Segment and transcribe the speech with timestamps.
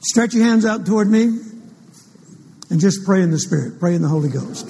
[0.00, 1.24] Stretch your hands out toward me
[2.70, 4.68] and just pray in the Spirit, pray in the Holy Ghost.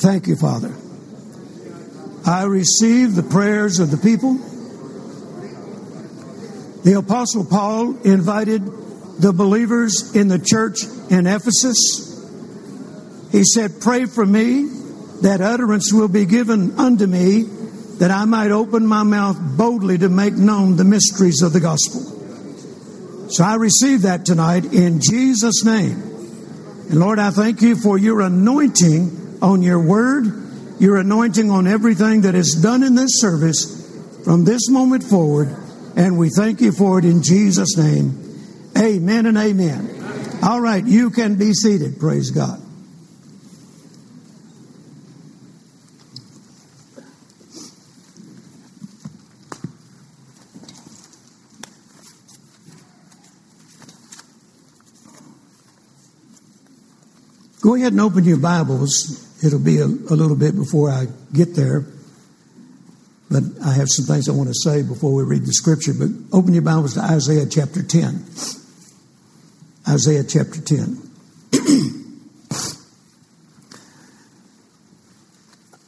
[0.00, 0.74] Thank you, Father.
[2.24, 4.34] I receive the prayers of the people.
[6.84, 8.64] The Apostle Paul invited
[9.18, 10.78] the believers in the church
[11.10, 12.06] in Ephesus.
[13.32, 14.64] He said, Pray for me
[15.22, 17.42] that utterance will be given unto me
[17.98, 22.19] that I might open my mouth boldly to make known the mysteries of the gospel.
[23.30, 26.02] So I receive that tonight in Jesus' name.
[26.90, 30.26] And Lord, I thank you for your anointing on your word,
[30.80, 33.76] your anointing on everything that is done in this service
[34.24, 35.54] from this moment forward.
[35.94, 38.18] And we thank you for it in Jesus' name.
[38.76, 40.40] Amen and amen.
[40.42, 42.00] All right, you can be seated.
[42.00, 42.60] Praise God.
[57.70, 59.44] Go ahead and open your Bibles.
[59.44, 61.86] It'll be a, a, little bit before I get there,
[63.30, 65.94] but I have some things I want to say before we read the scripture.
[65.94, 68.24] But open your Bibles to Isaiah chapter 10.
[69.88, 71.00] Isaiah chapter 10.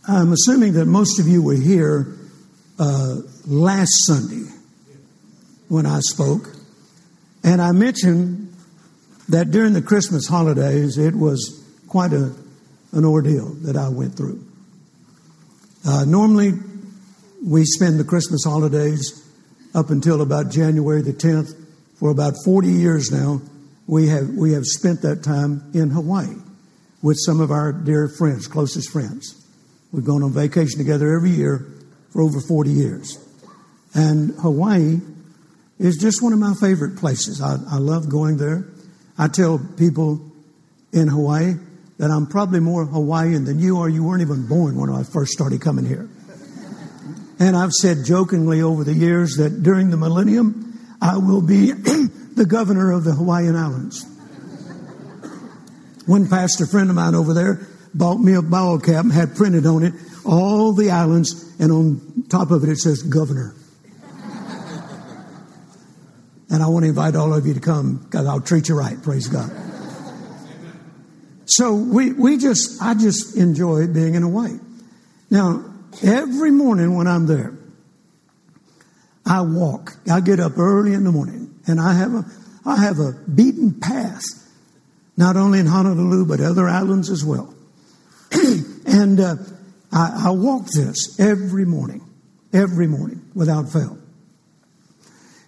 [0.07, 2.17] I'm assuming that most of you were here
[2.79, 4.49] uh, last Sunday
[5.67, 6.49] when I spoke,
[7.43, 8.55] and I mentioned
[9.31, 11.59] that during the Christmas holidays it was
[11.93, 12.35] quite a,
[12.93, 14.43] an ordeal that I went through.
[15.87, 16.53] Uh, normally,
[17.47, 19.23] we spend the Christmas holidays
[19.75, 21.55] up until about January the 10th.
[21.97, 23.43] For about 40 years now,
[23.87, 26.35] we have, we have spent that time in Hawaii
[27.03, 29.47] with some of our dear friends, closest friends.
[29.93, 31.67] We've gone on vacation together every year
[32.11, 33.19] for over 40 years.
[33.95, 34.99] And Hawaii
[35.79, 37.43] is just one of my favorite places.
[37.43, 38.67] I, I love going there.
[39.19, 40.33] I tell people
[40.91, 41.57] in Hawaii,
[41.99, 43.89] that I'm probably more Hawaiian than you are.
[43.89, 46.09] You weren't even born when I first started coming here.
[47.39, 52.47] And I've said jokingly over the years that during the millennium, I will be the
[52.47, 54.07] governor of the Hawaiian Islands.
[56.07, 59.67] One pastor friend of mine over there bought me a ball cap and had printed
[59.67, 63.55] on it all the islands, and on top of it it says governor.
[66.51, 69.01] and I want to invite all of you to come because I'll treat you right.
[69.03, 69.51] Praise God.
[71.57, 74.59] So we, we just, I just enjoy being in Hawaii.
[75.31, 75.63] Now,
[76.03, 77.53] every morning when I'm there,
[79.27, 79.95] I walk.
[80.11, 82.25] I get up early in the morning and I have a,
[82.65, 84.25] I have a beaten path,
[85.19, 87.55] not only in Honolulu, but other islands as well.
[88.87, 89.37] and uh,
[89.93, 92.01] I, I walk this every morning,
[92.55, 93.99] every morning without fail.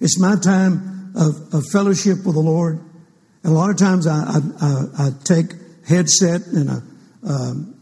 [0.01, 2.79] It's my time of, of fellowship with the Lord.
[3.43, 6.83] a lot of times I, I, I, I take headset and a,
[7.27, 7.75] um,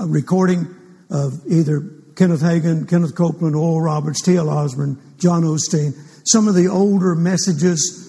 [0.00, 0.74] a recording
[1.10, 1.80] of either
[2.16, 4.50] Kenneth Hagin, Kenneth Copeland, Oral Roberts, T.L.
[4.50, 5.94] Osborn, John Osteen,
[6.24, 8.04] some of the older messages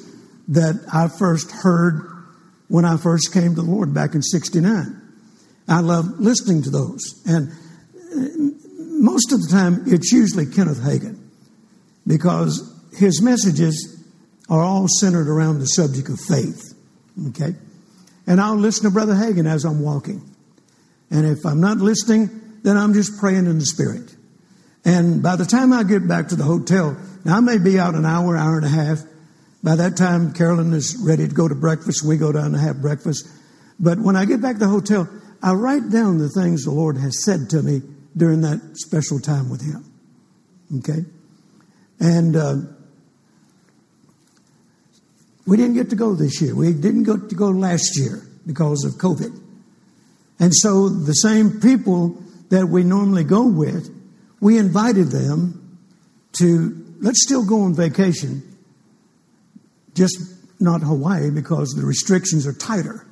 [0.47, 2.09] that I first heard
[2.67, 4.99] when I first came to the Lord back in 69.
[5.67, 7.01] I love listening to those.
[7.27, 11.19] And uh, most of the time, it's usually Kenneth Hagin
[12.07, 14.03] because his messages
[14.49, 16.73] are all centered around the subject of faith.
[17.29, 17.55] Okay?
[18.29, 20.21] And I'll listen to Brother Hagin as I'm walking.
[21.09, 24.15] And if I'm not listening, then I'm just praying in the Spirit.
[24.85, 26.95] And by the time I get back to the hotel,
[27.25, 29.01] now I may be out an hour, hour and a half.
[29.63, 32.05] By that time, Carolyn is ready to go to breakfast.
[32.05, 33.27] We go down and have breakfast.
[33.79, 35.09] But when I get back to the hotel,
[35.41, 37.81] I write down the things the Lord has said to me
[38.15, 39.83] during that special time with Him.
[40.77, 41.03] Okay?
[41.99, 42.55] And uh,
[45.49, 46.53] we didn't get to go this year.
[46.53, 49.35] We didn't get to go last year because of COVID.
[50.39, 53.89] And so the same people that we normally go with,
[54.39, 55.79] we invited them
[56.39, 58.43] to, let's still go on vacation,
[59.95, 60.17] just
[60.59, 63.05] not Hawaii because the restrictions are tighter.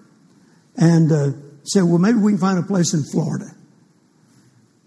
[0.77, 1.31] And uh,
[1.63, 3.47] said, well, maybe we can find a place in Florida.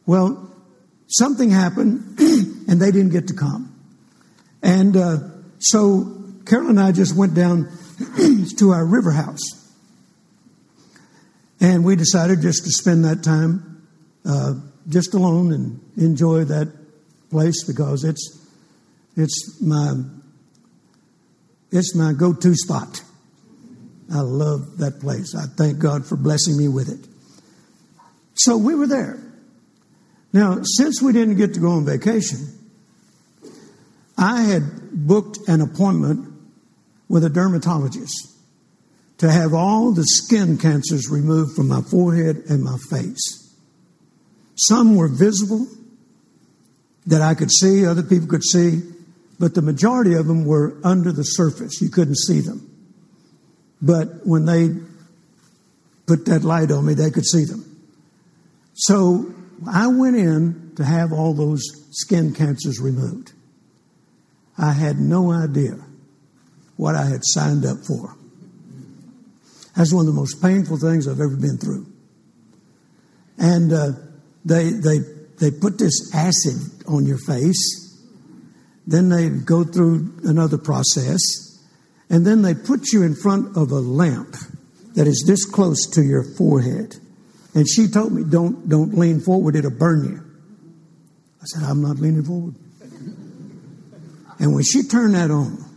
[0.07, 0.55] Well,
[1.09, 3.75] something happened and they didn't get to come.
[4.63, 5.17] And uh,
[5.59, 6.20] so
[6.51, 7.71] Carol and I just went down
[8.59, 9.41] to our river house.
[11.61, 13.87] And we decided just to spend that time
[14.27, 14.55] uh,
[14.89, 16.73] just alone and enjoy that
[17.31, 18.37] place because it's
[19.17, 19.95] it's my
[21.71, 23.01] it's my go-to spot.
[24.13, 25.37] I love that place.
[25.37, 27.07] I thank God for blessing me with it.
[28.35, 29.21] So we were there.
[30.33, 32.39] Now, since we didn't get to go on vacation,
[34.19, 34.63] I had
[35.07, 36.30] booked an appointment
[37.11, 38.29] with a dermatologist
[39.19, 43.53] to have all the skin cancers removed from my forehead and my face.
[44.55, 45.67] Some were visible
[47.07, 48.83] that I could see, other people could see,
[49.41, 51.83] but the majority of them were under the surface.
[51.83, 52.71] You couldn't see them.
[53.83, 54.69] But when they
[56.07, 57.65] put that light on me, they could see them.
[58.75, 59.35] So
[59.69, 63.33] I went in to have all those skin cancers removed.
[64.57, 65.77] I had no idea
[66.81, 68.17] what I had signed up for.
[69.77, 71.87] That's one of the most painful things I've ever been through.
[73.37, 73.89] And uh,
[74.47, 75.01] they, they,
[75.39, 76.57] they put this acid
[76.89, 78.03] on your face.
[78.87, 81.21] Then they go through another process.
[82.09, 84.35] And then they put you in front of a lamp
[84.95, 86.97] that is this close to your forehead.
[87.55, 90.25] And she told me, don't, don't lean forward, it'll burn you.
[91.43, 92.55] I said, I'm not leaning forward.
[94.39, 95.70] And when she turned that on,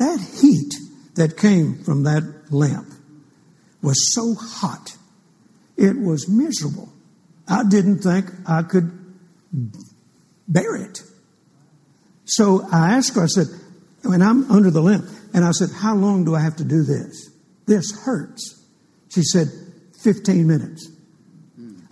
[0.00, 0.72] that heat
[1.14, 2.88] that came from that lamp
[3.82, 4.96] was so hot,
[5.76, 6.90] it was miserable.
[7.46, 8.90] I didn't think I could
[10.48, 11.02] bear it.
[12.24, 13.46] So I asked her, I said,
[14.02, 15.04] when I'm under the lamp,
[15.34, 17.30] and I said, How long do I have to do this?
[17.66, 18.64] This hurts.
[19.10, 19.48] She said,
[20.02, 20.90] 15 minutes.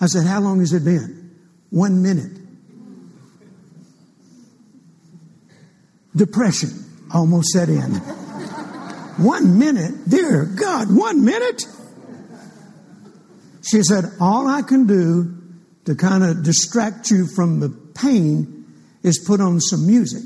[0.00, 1.37] I said, How long has it been?
[1.70, 2.32] One minute.
[6.16, 6.70] Depression
[7.12, 7.93] almost set in.
[9.16, 10.08] one minute?
[10.08, 11.64] Dear God, one minute?
[13.62, 15.34] She said, All I can do
[15.84, 18.66] to kind of distract you from the pain
[19.02, 20.25] is put on some music.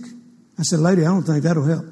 [0.58, 1.87] I said, Lady, I don't think that'll help.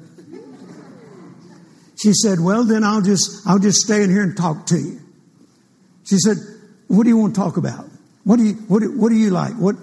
[2.01, 4.99] She said, Well, then I'll just I'll just stay in here and talk to you.
[6.03, 6.37] She said,
[6.87, 7.85] What do you want to talk about?
[8.23, 9.53] What do you what do, what do you like?
[9.53, 9.75] What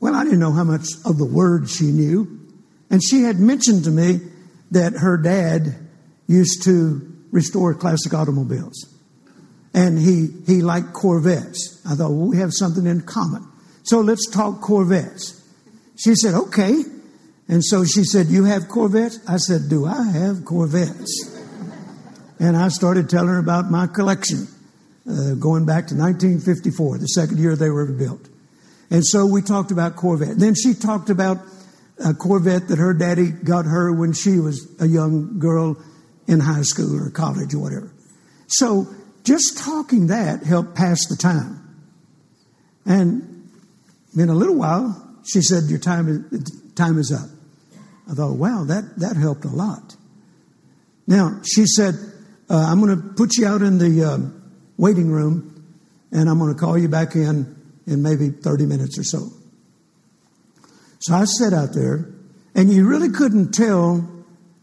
[0.00, 2.45] well, I didn't know how much of the word she knew.
[2.90, 4.20] And she had mentioned to me
[4.70, 5.74] that her dad
[6.26, 7.00] used to
[7.30, 8.92] restore classic automobiles.
[9.74, 11.80] And he, he liked Corvettes.
[11.86, 13.46] I thought, well, we have something in common.
[13.82, 15.42] So let's talk Corvettes.
[15.96, 16.82] She said, okay.
[17.48, 19.20] And so she said, You have Corvettes?
[19.28, 21.32] I said, Do I have Corvettes?
[22.38, 24.46] And I started telling her about my collection,
[25.08, 28.28] uh, going back to 1954, the second year they were built.
[28.90, 30.38] And so we talked about Corvette.
[30.38, 31.38] Then she talked about
[32.04, 35.76] a Corvette that her daddy got her when she was a young girl
[36.26, 37.92] in high school or college or whatever.
[38.48, 38.86] So
[39.24, 41.62] just talking that helped pass the time.
[42.84, 43.50] And
[44.16, 47.28] in a little while, she said, Your time is, time is up.
[48.08, 49.96] I thought, wow, that, that helped a lot.
[51.06, 51.94] Now, she said,
[52.48, 55.52] uh, I'm going to put you out in the um, waiting room
[56.12, 57.54] and I'm going to call you back in
[57.86, 59.28] in maybe 30 minutes or so.
[61.00, 62.08] So I sat out there
[62.54, 64.08] and you really couldn't tell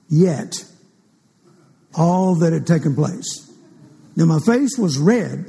[0.10, 0.64] yet
[1.96, 3.52] all that had taken place.
[4.16, 5.46] Now, my face was red,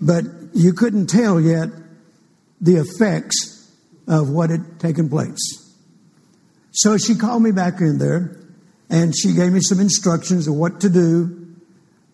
[0.00, 0.24] but
[0.54, 1.68] you couldn't tell yet
[2.60, 3.70] the effects
[4.06, 5.38] of what had taken place.
[6.72, 8.38] So she called me back in there
[8.88, 11.54] and she gave me some instructions of what to do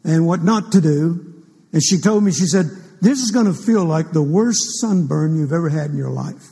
[0.04, 1.44] and what not to do.
[1.72, 2.66] And she told me, she said,
[3.00, 6.44] this is going to feel like the worst sunburn you've ever had in your life.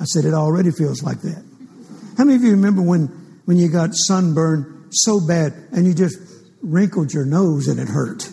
[0.00, 1.44] I said, it already feels like that.
[2.16, 3.06] How many of you remember when,
[3.44, 6.18] when you got sunburned so bad and you just
[6.62, 8.28] wrinkled your nose and it hurt?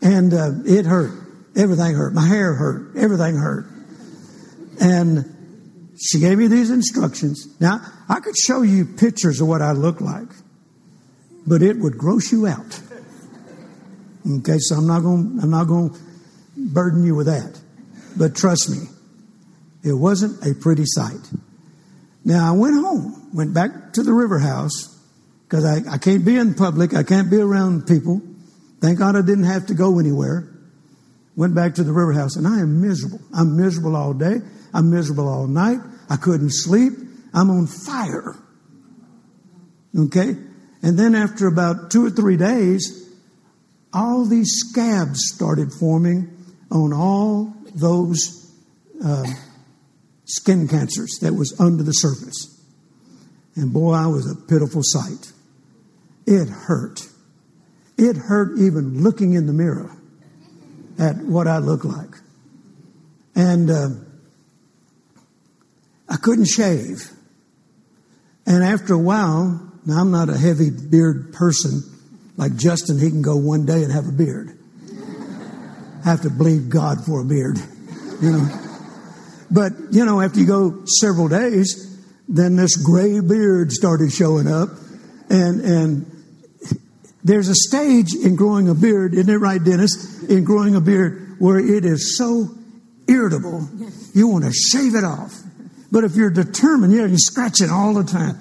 [0.00, 1.12] And uh, it hurt.
[1.56, 2.14] Everything hurt.
[2.14, 2.96] My hair hurt.
[2.96, 3.66] Everything hurt.
[4.80, 7.48] And she gave me these instructions.
[7.60, 10.28] Now, I could show you pictures of what I look like,
[11.46, 12.80] but it would gross you out.
[14.38, 15.98] Okay, so I'm not going I'm not going to
[16.56, 17.58] burden you with that.
[18.18, 18.78] But trust me,
[19.82, 21.20] it wasn't a pretty sight.
[22.24, 24.96] Now I went home, went back to the river house
[25.44, 28.20] because I, I can't be in public, I can't be around people.
[28.80, 30.48] Thank God I didn't have to go anywhere.
[31.36, 33.20] Went back to the river house and I am miserable.
[33.32, 34.36] I'm miserable all day.
[34.74, 35.78] I'm miserable all night.
[36.10, 36.92] I couldn't sleep.
[37.32, 38.34] I'm on fire.
[39.96, 40.36] Okay?
[40.82, 43.08] And then after about two or three days,
[43.92, 46.36] all these scabs started forming
[46.70, 48.52] on all those
[49.04, 49.26] uh,
[50.24, 52.54] skin cancers that was under the surface.
[53.56, 55.32] And boy, I was a pitiful sight.
[56.26, 57.00] It hurt.
[57.96, 59.90] It hurt even looking in the mirror
[60.98, 62.14] at what I looked like.
[63.34, 63.88] And uh,
[66.08, 67.10] I couldn't shave.
[68.46, 71.82] And after a while, now I'm not a heavy beard person
[72.38, 74.57] like Justin, he can go one day and have a beard.
[76.04, 77.58] Have to believe God for a beard,
[78.20, 78.48] you know.
[79.50, 81.86] But, you know, after you go several days,
[82.28, 84.68] then this gray beard started showing up.
[85.30, 86.24] And, and
[87.24, 90.22] there's a stage in growing a beard, isn't it right, Dennis?
[90.24, 92.48] In growing a beard where it is so
[93.08, 93.68] irritable,
[94.14, 95.34] you want to shave it off.
[95.90, 98.38] But if you're determined, you know, you're scratching all the time.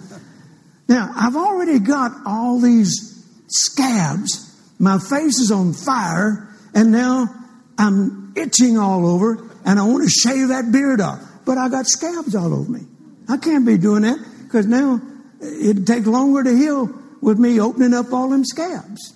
[0.89, 4.43] Now, I've already got all these scabs.
[4.79, 7.27] My face is on fire, and now
[7.77, 11.21] I'm itching all over, and I want to shave that beard off.
[11.45, 12.81] But I got scabs all over me.
[13.29, 15.01] I can't be doing that because now
[15.41, 16.89] it'd take longer to heal
[17.21, 19.13] with me opening up all them scabs.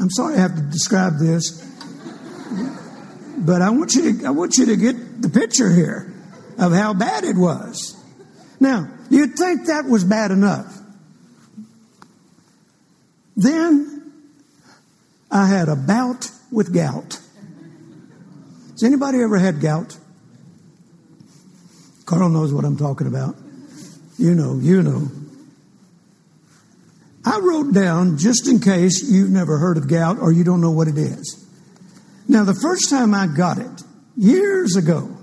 [0.00, 1.60] I'm sorry I have to describe this,
[3.38, 6.14] but I want you to, I want you to get the picture here
[6.58, 7.96] of how bad it was.
[8.60, 10.78] Now, you'd think that was bad enough.
[13.36, 14.12] Then
[15.30, 17.20] I had a bout with gout.
[18.78, 19.98] Has anybody ever had gout?
[22.04, 23.34] Carl knows what I'm talking about.
[24.18, 25.08] You know, you know.
[27.24, 30.70] I wrote down, just in case you've never heard of gout or you don't know
[30.70, 31.44] what it is.
[32.28, 33.82] Now, the first time I got it,
[34.16, 35.16] years ago,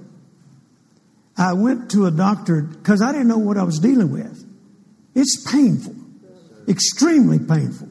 [1.38, 4.46] I went to a doctor because I didn't know what I was dealing with.
[5.16, 5.96] It's painful,
[6.68, 7.88] extremely painful.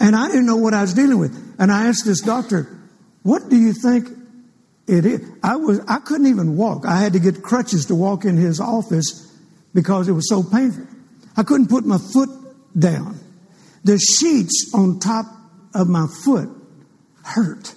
[0.00, 1.56] And I didn't know what I was dealing with.
[1.58, 2.74] And I asked this doctor,
[3.24, 4.08] what do you think
[4.86, 5.28] it is?
[5.42, 6.84] I was, I couldn't even walk.
[6.86, 9.32] I had to get crutches to walk in his office
[9.72, 10.86] because it was so painful.
[11.36, 12.28] I couldn't put my foot
[12.78, 13.18] down.
[13.82, 15.26] The sheets on top
[15.74, 16.50] of my foot
[17.24, 17.74] hurt.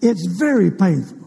[0.00, 1.18] It's very painful.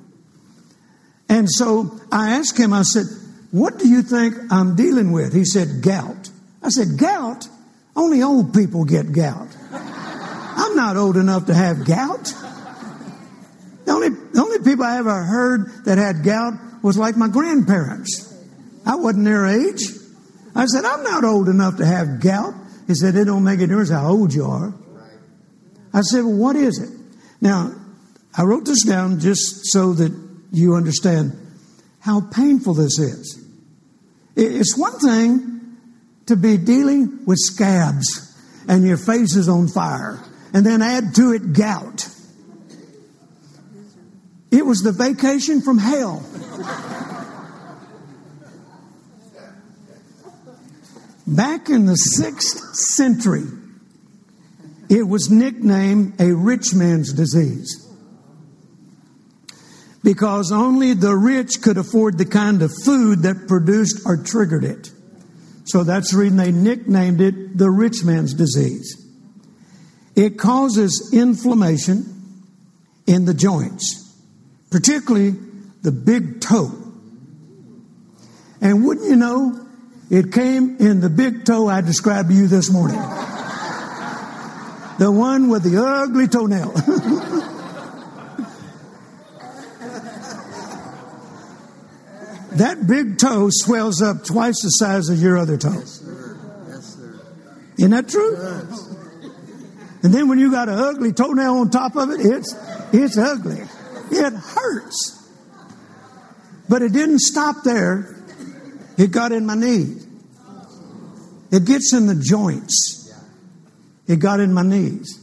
[1.30, 3.06] And so I asked him, I said,
[3.52, 5.34] What do you think I'm dealing with?
[5.34, 6.30] He said, Gout.
[6.64, 7.48] I said, Gout?
[7.96, 9.48] Only old people get gout.
[9.72, 12.34] I'm not old enough to have gout.
[13.96, 18.34] Only, the only people I ever heard that had gout was like my grandparents.
[18.86, 19.84] I wasn't their age.
[20.54, 22.54] I said, I'm not old enough to have gout.
[22.88, 24.74] He said, it don't make a difference how old you are.
[25.94, 26.90] I said, well, what is it?
[27.40, 27.74] Now,
[28.38, 30.12] I wrote this down just so that
[30.52, 31.32] you understand
[32.00, 33.42] how painful this is.
[34.36, 35.78] It's one thing
[36.26, 38.36] to be dealing with scabs
[38.68, 40.20] and your face is on fire,
[40.54, 42.10] and then add to it gout.
[44.52, 46.24] It was the vacation from hell.
[51.28, 53.46] Back in the sixth century,
[54.90, 57.82] it was nicknamed a rich man's disease
[60.06, 64.92] because only the rich could afford the kind of food that produced or triggered it.
[65.66, 69.04] So that's the reason they nicknamed it the rich man's disease.
[70.16, 72.06] It causes inflammation
[73.08, 74.05] in the joints,
[74.76, 75.34] particularly
[75.84, 76.70] the big toe.
[78.60, 79.66] And wouldn't you know,
[80.10, 83.00] it came in the big toe I described to you this morning.
[85.00, 86.72] the one with the ugly toenail.
[92.58, 95.72] that big toe swells up twice the size of your other toe.
[95.72, 96.38] Yes, sir.
[96.68, 97.20] Yes, sir.
[97.78, 98.38] Isn't that true?
[98.38, 98.94] Yes.
[100.04, 102.54] And then when you got an ugly toenail on top of it, it's
[102.92, 103.62] it's ugly.
[104.12, 105.30] It hurts.
[106.68, 108.16] But it didn't stop there.
[108.98, 109.98] It got in my knee.
[111.52, 113.14] It gets in the joints.
[114.08, 115.22] It got in my knees.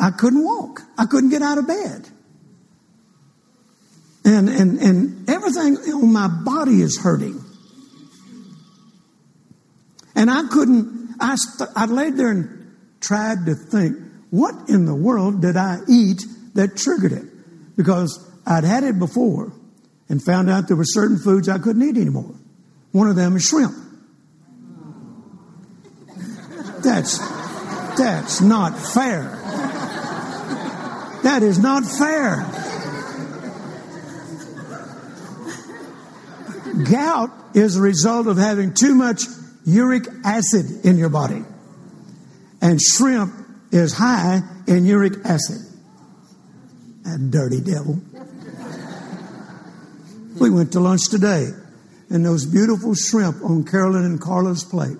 [0.00, 0.80] I couldn't walk.
[0.96, 2.08] I couldn't get out of bed.
[4.24, 7.42] And, and, and everything on my body is hurting.
[10.14, 13.96] And I couldn't, I, st- I laid there and tried to think,
[14.30, 17.24] what in the world did I eat that triggered it?
[17.78, 19.52] Because I'd had it before
[20.08, 22.34] and found out there were certain foods I couldn't eat anymore.
[22.90, 23.74] One of them is shrimp.
[26.82, 27.18] That's,
[27.96, 29.22] that's not fair.
[31.22, 32.44] That is not fair.
[36.90, 39.22] Gout is a result of having too much
[39.64, 41.44] uric acid in your body.
[42.60, 43.34] And shrimp
[43.70, 45.67] is high in uric acid.
[47.08, 47.98] That dirty devil.
[50.38, 51.48] We went to lunch today,
[52.10, 54.98] and those beautiful shrimp on Carolyn and Carla's plate.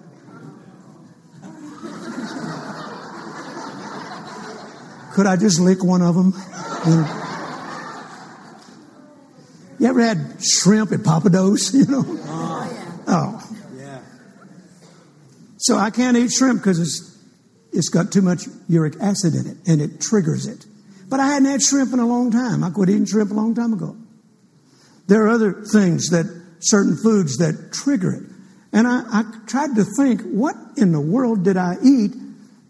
[5.13, 6.33] Could I just lick one of them?
[9.79, 11.75] You ever had shrimp at Pappadeaux?
[11.75, 12.05] You know?
[12.07, 13.05] Oh.
[13.07, 13.57] oh.
[13.77, 14.01] Yeah.
[15.59, 17.19] So I can't eat shrimp because it's
[17.71, 20.65] it's got too much uric acid in it and it triggers it.
[21.09, 22.63] But I hadn't had shrimp in a long time.
[22.63, 23.97] I quit eating shrimp a long time ago.
[25.07, 26.27] There are other things that
[26.61, 28.23] certain foods that trigger it.
[28.73, 32.13] And I, I tried to think, what in the world did I eat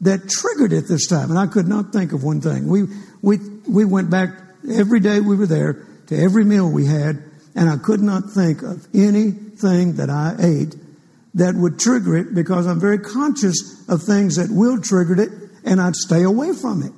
[0.02, 1.30] that triggered it this time?
[1.30, 2.68] And I could not think of one thing.
[2.68, 2.85] We,
[3.23, 4.30] we, we went back
[4.71, 7.23] every day we were there to every meal we had,
[7.57, 10.76] and I could not think of anything that I ate
[11.35, 15.30] that would trigger it because I'm very conscious of things that will trigger it,
[15.64, 16.92] and I'd stay away from it.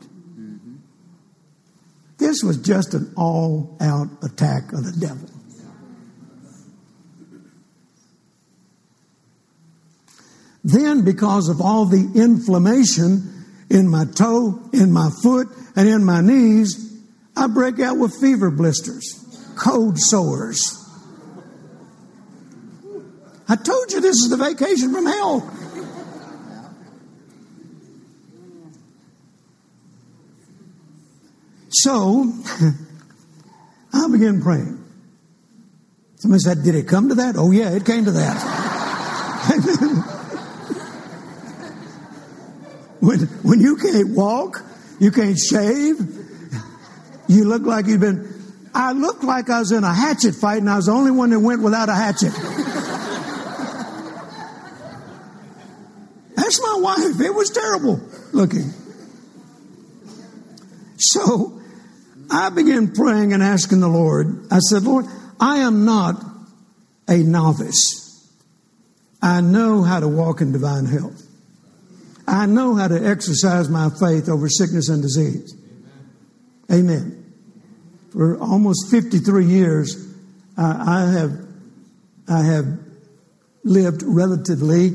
[2.30, 5.28] This was just an all out attack of the devil.
[10.62, 16.20] Then, because of all the inflammation in my toe, in my foot, and in my
[16.20, 17.02] knees,
[17.36, 19.18] I break out with fever blisters,
[19.56, 20.78] cold sores.
[23.48, 25.52] I told you this is the vacation from hell.
[31.70, 32.32] So,
[33.92, 34.84] I began praying.
[36.16, 37.36] Somebody said, Did it come to that?
[37.36, 40.16] Oh, yeah, it came to that.
[43.00, 44.62] When, when you can't walk,
[44.98, 45.98] you can't shave,
[47.28, 48.28] you look like you've been.
[48.74, 51.30] I looked like I was in a hatchet fight and I was the only one
[51.30, 52.32] that went without a hatchet.
[56.36, 57.20] That's my wife.
[57.20, 58.00] It was terrible
[58.32, 58.72] looking.
[60.98, 61.59] So
[62.30, 64.46] I began praying and asking the Lord.
[64.50, 65.06] I said, Lord,
[65.40, 66.22] I am not
[67.08, 68.06] a novice.
[69.20, 71.26] I know how to walk in divine health.
[72.26, 75.54] I know how to exercise my faith over sickness and disease.
[76.70, 76.96] Amen.
[76.96, 77.32] Amen.
[78.12, 80.08] For almost 53 years,
[80.56, 81.32] uh, I have,
[82.28, 82.66] I have
[83.64, 84.90] lived relatively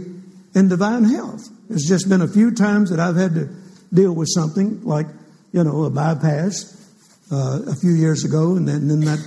[0.54, 1.48] in divine health.
[1.68, 3.50] There's just been a few times that I've had to
[3.94, 5.08] deal with something like,
[5.52, 6.75] you know, a bypass
[7.32, 9.20] uh, a few years ago, and then, then that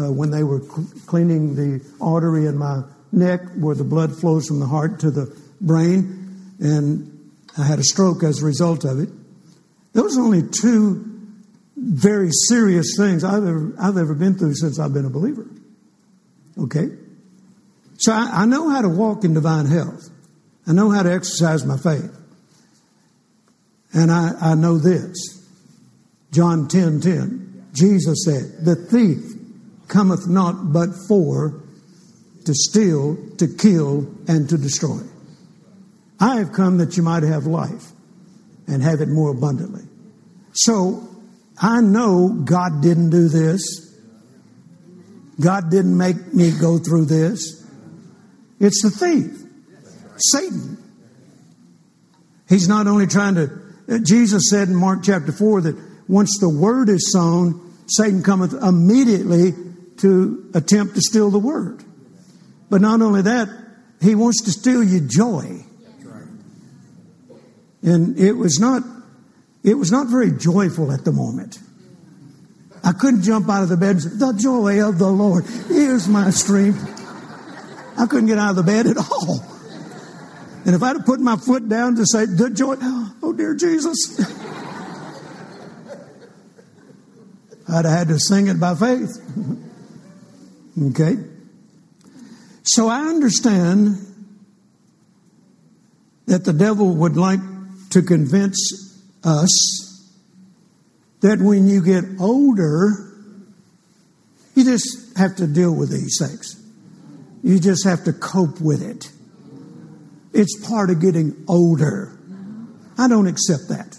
[0.00, 4.46] uh, when they were cl- cleaning the artery in my neck where the blood flows
[4.46, 7.10] from the heart to the brain, and
[7.56, 9.08] I had a stroke as a result of it.
[9.92, 11.10] Those are only two
[11.76, 15.46] very serious things I've ever, I've ever been through since I've been a believer.
[16.58, 16.88] Okay?
[17.98, 20.08] So I, I know how to walk in divine health.
[20.66, 22.10] I know how to exercise my faith.
[23.92, 25.43] And I, I know this.
[26.34, 27.70] John 10 10.
[27.72, 29.22] Jesus said, The thief
[29.86, 31.62] cometh not but for
[32.44, 34.98] to steal, to kill, and to destroy.
[36.18, 37.92] I have come that you might have life
[38.66, 39.84] and have it more abundantly.
[40.52, 41.08] So
[41.60, 43.94] I know God didn't do this.
[45.40, 47.64] God didn't make me go through this.
[48.60, 49.42] It's the thief,
[50.16, 50.78] Satan.
[52.48, 56.88] He's not only trying to, Jesus said in Mark chapter 4 that once the word
[56.88, 59.52] is sown, Satan cometh immediately
[59.98, 61.82] to attempt to steal the word.
[62.70, 63.48] But not only that,
[64.00, 65.64] he wants to steal your joy.
[67.82, 68.82] And it was not,
[69.62, 71.58] it was not very joyful at the moment.
[72.82, 76.82] I couldn't jump out of the bed the joy of the Lord is my strength.
[77.98, 79.44] I couldn't get out of the bed at all.
[80.66, 84.18] And if I'd have put my foot down to say, the joy, oh dear Jesus,
[87.74, 89.10] I'd have had to sing it by faith.
[90.90, 91.16] okay?
[92.62, 93.96] So I understand
[96.26, 97.40] that the devil would like
[97.90, 98.56] to convince
[99.24, 100.10] us
[101.20, 103.12] that when you get older,
[104.54, 106.60] you just have to deal with these things.
[107.42, 109.10] You just have to cope with it.
[110.32, 112.16] It's part of getting older.
[112.96, 113.98] I don't accept that.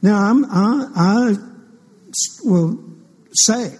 [0.00, 1.34] Now, I'm, I, I
[2.44, 2.78] will
[3.32, 3.76] say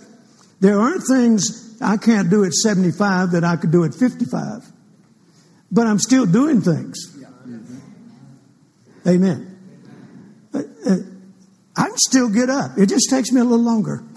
[0.61, 4.65] there aren't things I can't do at 75 that I could do at 55,
[5.71, 7.15] but I'm still doing things.
[9.07, 9.57] Amen.
[10.53, 10.97] Uh, uh,
[11.77, 12.73] I can still get up.
[12.77, 14.03] It just takes me a little longer.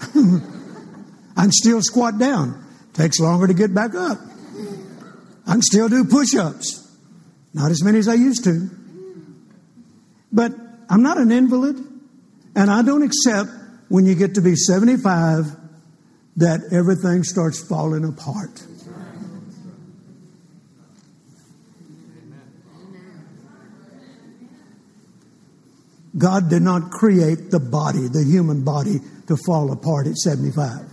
[1.36, 2.62] I can still squat down.
[2.92, 4.18] Takes longer to get back up.
[5.46, 6.78] I can still do push ups.
[7.54, 8.68] Not as many as I used to.
[10.30, 10.52] But
[10.90, 11.76] I'm not an invalid,
[12.54, 13.50] and I don't accept
[13.88, 15.56] when you get to be 75
[16.36, 18.66] that everything starts falling apart.
[26.16, 30.92] God did not create the body, the human body, to fall apart at 75.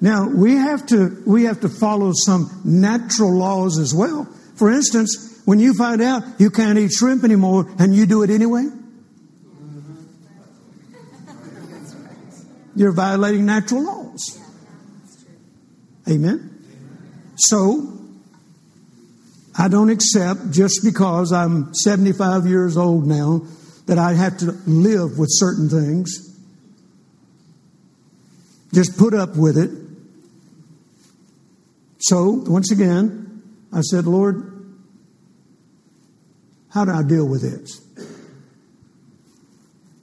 [0.00, 4.26] Now, we have to, we have to follow some natural laws as well.
[4.56, 8.30] For instance, when you find out you can't eat shrimp anymore and you do it
[8.30, 8.66] anyway,
[12.76, 14.40] you're violating natural laws.
[16.08, 16.50] Amen?
[17.36, 17.94] So,
[19.56, 23.42] I don't accept just because I'm 75 years old now
[23.86, 26.30] that I have to live with certain things.
[28.72, 29.70] Just put up with it.
[31.98, 34.50] So, once again, I said, Lord,
[36.70, 37.80] how do I deal with this?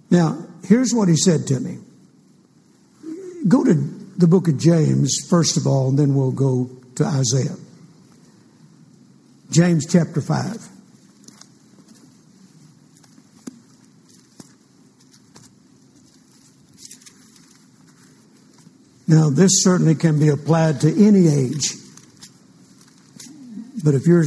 [0.10, 1.78] Now, here's what he said to me.
[3.48, 7.56] Go to the book of James, first of all, and then we'll go to Isaiah.
[9.50, 10.70] James chapter 5.
[19.08, 21.76] Now, this certainly can be applied to any age.
[23.84, 24.24] But if you're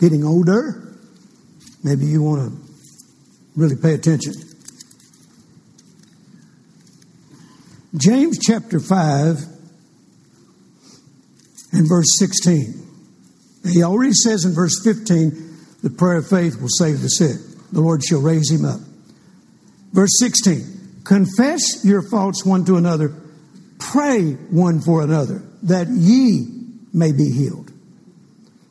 [0.00, 0.96] getting older,
[1.82, 2.58] maybe you want to
[3.56, 4.45] really pay attention.
[7.96, 9.38] James chapter 5
[11.72, 12.82] and verse 16.
[13.72, 17.36] He already says in verse 15, the prayer of faith will save the sick.
[17.72, 18.80] The Lord shall raise him up.
[19.92, 23.14] Verse 16, confess your faults one to another,
[23.78, 26.46] pray one for another, that ye
[26.92, 27.72] may be healed.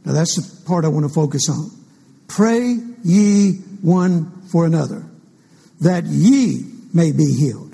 [0.05, 1.71] Now that's the part I want to focus on.
[2.27, 5.05] Pray ye one for another,
[5.81, 7.64] that ye may be healed.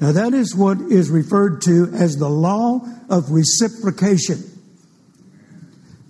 [0.00, 4.54] Now that is what is referred to as the law of reciprocation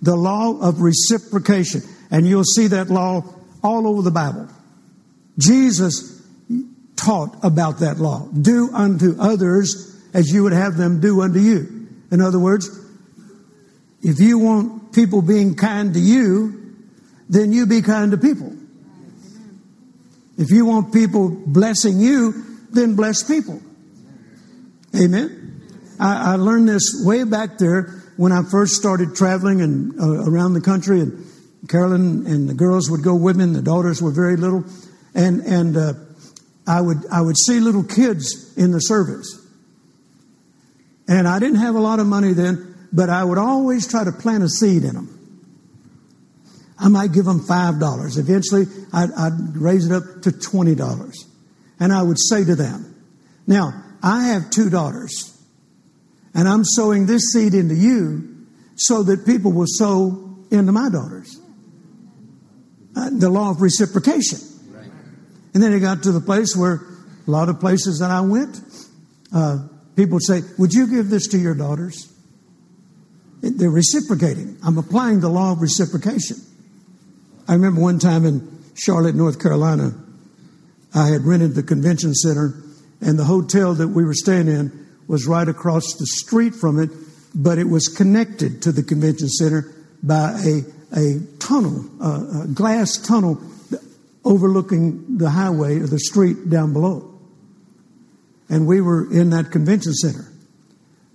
[0.05, 1.81] the law of reciprocation.
[2.11, 3.23] And you'll see that law
[3.63, 4.47] all over the Bible.
[5.37, 6.23] Jesus
[6.95, 8.27] taught about that law.
[8.27, 11.87] Do unto others as you would have them do unto you.
[12.11, 12.69] In other words,
[14.01, 16.75] if you want people being kind to you,
[17.27, 18.53] then you be kind to people.
[20.37, 23.59] If you want people blessing you, then bless people.
[24.97, 25.61] Amen.
[25.99, 30.53] I, I learned this way back there when I first started traveling and uh, around
[30.53, 31.25] the country, and
[31.67, 34.63] Carolyn and the girls would go with me, and the daughters were very little,
[35.13, 35.93] and and uh,
[36.65, 39.45] I would I would see little kids in the service,
[41.07, 44.11] and I didn't have a lot of money then, but I would always try to
[44.13, 45.11] plant a seed in them.
[46.79, 48.17] I might give them five dollars.
[48.17, 51.25] Eventually, I'd, I'd raise it up to twenty dollars,
[51.81, 52.95] and I would say to them,
[53.45, 55.35] "Now I have two daughters."
[56.33, 58.35] And I'm sowing this seed into you
[58.75, 61.39] so that people will sow into my daughters.
[62.95, 64.39] Uh, the law of reciprocation.
[65.53, 66.81] And then it got to the place where
[67.25, 68.59] a lot of places that I went,
[69.33, 69.59] uh,
[69.95, 72.11] people would say, Would you give this to your daughters?
[73.41, 74.57] They're reciprocating.
[74.63, 76.37] I'm applying the law of reciprocation.
[77.47, 79.93] I remember one time in Charlotte, North Carolina,
[80.93, 82.61] I had rented the convention center,
[83.05, 86.89] and the hotel that we were staying in was right across the street from it,
[87.35, 90.61] but it was connected to the convention center by a,
[90.97, 93.39] a tunnel, a, a glass tunnel
[94.23, 97.13] overlooking the highway or the street down below.
[98.49, 100.31] And we were in that convention center.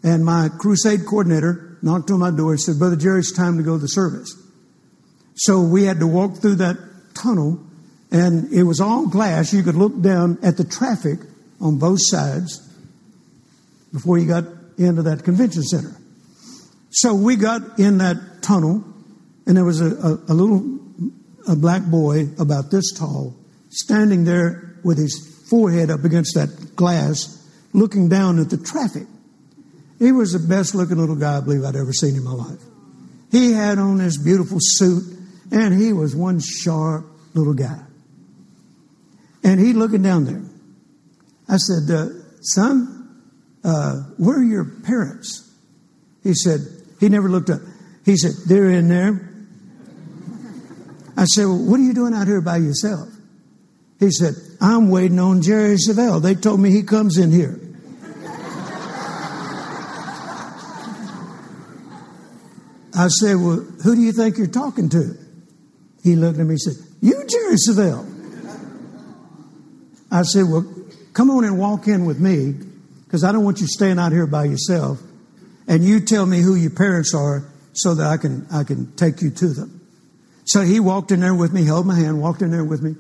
[0.04, 3.64] And my crusade coordinator knocked on my door and said, Brother Jerry, it's time to
[3.64, 4.32] go to the service.
[5.34, 6.76] So we had to walk through that
[7.14, 7.60] tunnel,
[8.12, 9.52] and it was all glass.
[9.52, 11.18] You could look down at the traffic
[11.60, 12.66] on both sides
[13.92, 14.44] before you got
[14.78, 15.96] into that convention center.
[16.90, 18.84] So we got in that tunnel,
[19.46, 20.80] and there was a, a, a little
[21.48, 23.34] a black boy about this tall
[23.70, 27.36] standing there with his forehead up against that glass,
[27.72, 29.06] looking down at the traffic.
[29.98, 32.60] He was the best looking little guy I believe I'd ever seen in my life.
[33.30, 35.04] He had on this beautiful suit,
[35.52, 37.80] and he was one sharp little guy.
[39.44, 40.42] And he looking down there.
[41.50, 42.06] I said, uh,
[42.42, 43.22] Son,
[43.64, 45.52] uh, where are your parents?
[46.22, 46.60] He said,
[47.00, 47.60] he never looked up.
[48.04, 49.28] He said, they're in there.
[51.16, 53.08] I said, well, what are you doing out here by yourself?
[53.98, 56.22] He said, I'm waiting on Jerry Savelle.
[56.22, 57.58] They told me he comes in here.
[62.96, 65.16] I said, well, who do you think you're talking to?
[66.02, 68.06] He looked at me and said, you, Jerry Savelle.
[70.12, 70.64] I said, well,
[71.12, 72.54] come on and walk in with me
[73.04, 75.00] because I don't want you staying out here by yourself.
[75.66, 79.22] And you tell me who your parents are so that I can, I can take
[79.22, 79.80] you to them.
[80.44, 82.96] So he walked in there with me, held my hand, walked in there with me,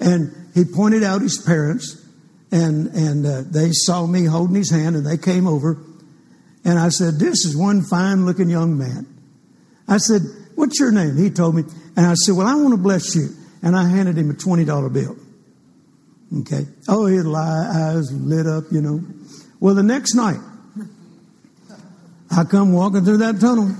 [0.00, 2.02] and he pointed out his parents,
[2.50, 5.78] and, and uh, they saw me holding his hand, and they came over.
[6.64, 9.06] And I said, This is one fine looking young man.
[9.86, 10.22] I said,
[10.54, 11.16] What's your name?
[11.16, 11.64] He told me.
[11.96, 13.28] And I said, Well, I want to bless you.
[13.62, 15.16] And I handed him a $20 bill.
[16.34, 16.66] Okay.
[16.88, 19.00] Oh, his eyes lit up, you know.
[19.60, 20.40] Well, the next night,
[22.30, 23.70] I come walking through that tunnel,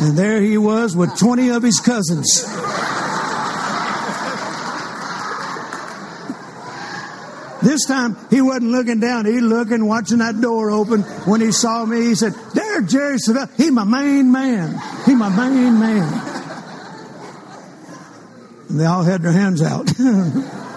[0.00, 2.44] and there he was with 20 of his cousins.
[7.60, 11.02] This time he wasn't looking down, he looking, watching that door open.
[11.02, 14.78] When he saw me, he said, There, Jerry Savelle, he my main man.
[15.04, 16.12] He my main man.
[18.68, 19.90] And they all had their hands out.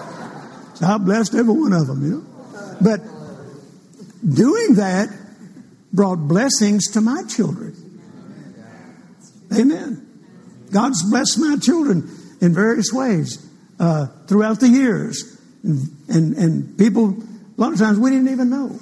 [0.82, 2.76] I blessed every one of them, you know.
[2.80, 3.00] But
[4.28, 5.08] doing that
[5.92, 7.76] brought blessings to my children.
[9.52, 10.08] Amen.
[10.72, 12.08] God's blessed my children
[12.40, 13.46] in various ways
[13.78, 15.38] uh, throughout the years.
[15.62, 18.80] And, and, and people, a lot of times we didn't even know.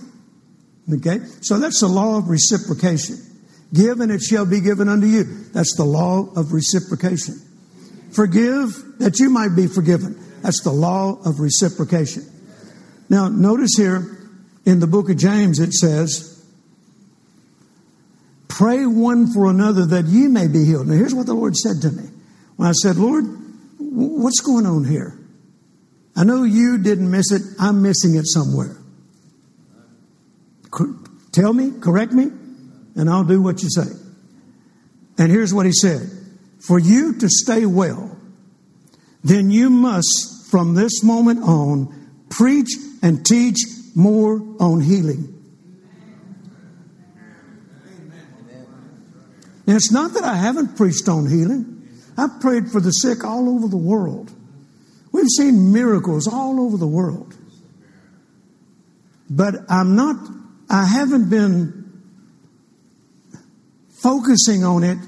[0.93, 1.19] Okay?
[1.43, 3.17] So that's the law of reciprocation.
[3.73, 5.25] Give and it shall be given unto you.
[5.53, 7.35] That's the law of reciprocation.
[8.13, 10.19] Forgive that you might be forgiven.
[10.43, 12.25] That's the law of reciprocation.
[13.09, 14.19] Now, notice here
[14.65, 16.27] in the book of James it says,
[18.49, 20.87] Pray one for another that ye may be healed.
[20.87, 22.09] Now, here's what the Lord said to me.
[22.57, 23.25] When I said, Lord,
[23.79, 25.19] what's going on here?
[26.15, 27.43] I know you didn't miss it.
[27.59, 28.77] I'm missing it somewhere.
[31.33, 32.25] Tell me, correct me,
[32.97, 33.91] and I'll do what you say.
[35.19, 36.11] And here's what he said
[36.61, 38.17] For you to stay well,
[39.23, 42.71] then you must, from this moment on, preach
[43.03, 43.59] and teach
[43.95, 45.37] more on healing.
[49.67, 51.89] And it's not that I haven't preached on healing.
[52.19, 54.33] I've prayed for the sick all over the world.
[55.13, 57.37] We've seen miracles all over the world.
[59.29, 60.17] But I'm not,
[60.69, 62.03] I haven't been
[63.91, 64.99] focusing on it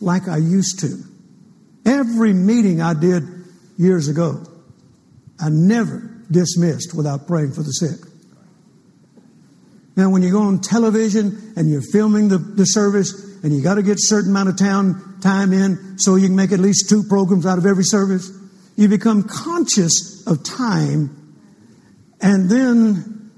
[0.00, 1.11] like I used to.
[1.84, 3.24] Every meeting I did
[3.76, 4.44] years ago,
[5.40, 8.08] I never dismissed without praying for the sick.
[9.96, 13.74] Now, when you go on television and you're filming the, the service and you got
[13.74, 16.88] to get a certain amount of town, time in so you can make at least
[16.88, 18.30] two programs out of every service,
[18.76, 21.34] you become conscious of time,
[22.20, 23.30] and then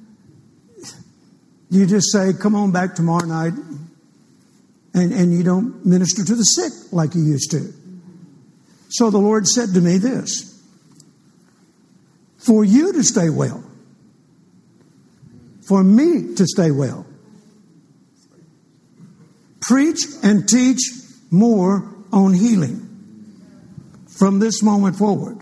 [1.71, 3.55] you just say, Come on back tomorrow night,
[4.95, 7.73] and, and you don't minister to the sick like you used to.
[8.95, 10.53] So the Lord said to me this
[12.39, 13.65] for you to stay well,
[15.67, 17.05] for me to stay well,
[19.61, 20.79] preach and teach
[21.33, 22.89] more on healing
[24.07, 25.41] from this moment forward.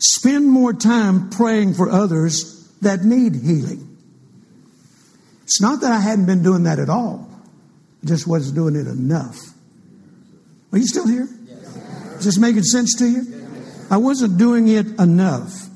[0.00, 3.96] Spend more time praying for others that need healing.
[5.44, 7.26] It's not that I hadn't been doing that at all,
[8.02, 9.38] I just wasn't doing it enough.
[10.72, 11.26] Are you still here?
[12.20, 13.48] Is this making sense to you?
[13.90, 15.68] I wasn't doing it enough.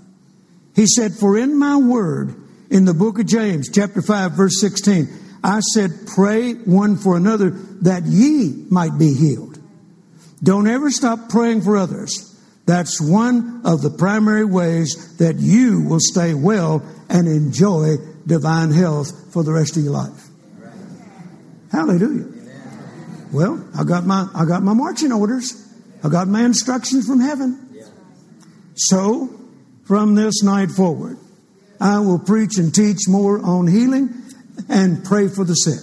[0.77, 2.35] He said, For in my word,
[2.69, 5.09] in the book of James, chapter 5, verse 16,
[5.43, 9.59] I said, Pray one for another that ye might be healed.
[10.43, 12.39] Don't ever stop praying for others.
[12.67, 19.33] That's one of the primary ways that you will stay well and enjoy divine health
[19.33, 20.29] for the rest of your life.
[21.73, 22.27] Hallelujah.
[23.33, 25.64] Well, I got my I got my marching orders.
[26.05, 27.61] I got my instructions from heaven.
[28.75, 29.31] So,
[29.85, 31.17] from this night forward,
[31.81, 34.11] I will preach and teach more on healing
[34.69, 35.81] and pray for the sick.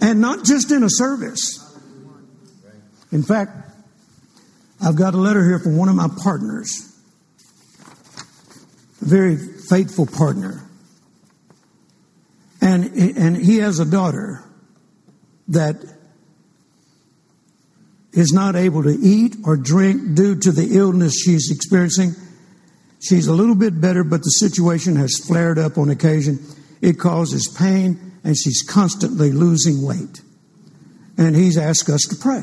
[0.00, 1.58] And not just in a service.
[3.12, 3.52] In fact,
[4.80, 6.70] I've got a letter here from one of my partners,
[9.02, 10.66] a very faithful partner.
[12.62, 12.84] And,
[13.16, 14.42] and he has a daughter
[15.48, 15.76] that
[18.12, 22.12] is not able to eat or drink due to the illness she's experiencing.
[23.00, 26.38] She's a little bit better, but the situation has flared up on occasion.
[26.80, 30.20] It causes pain, and she's constantly losing weight.
[31.16, 32.42] And he's asked us to pray.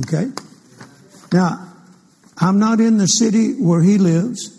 [0.00, 0.30] Okay?
[1.32, 1.72] Now,
[2.38, 4.58] I'm not in the city where he lives.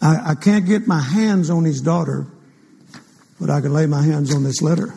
[0.00, 2.26] I, I, can't get my hands on his daughter,
[3.40, 4.94] but I can lay my hands on this letter.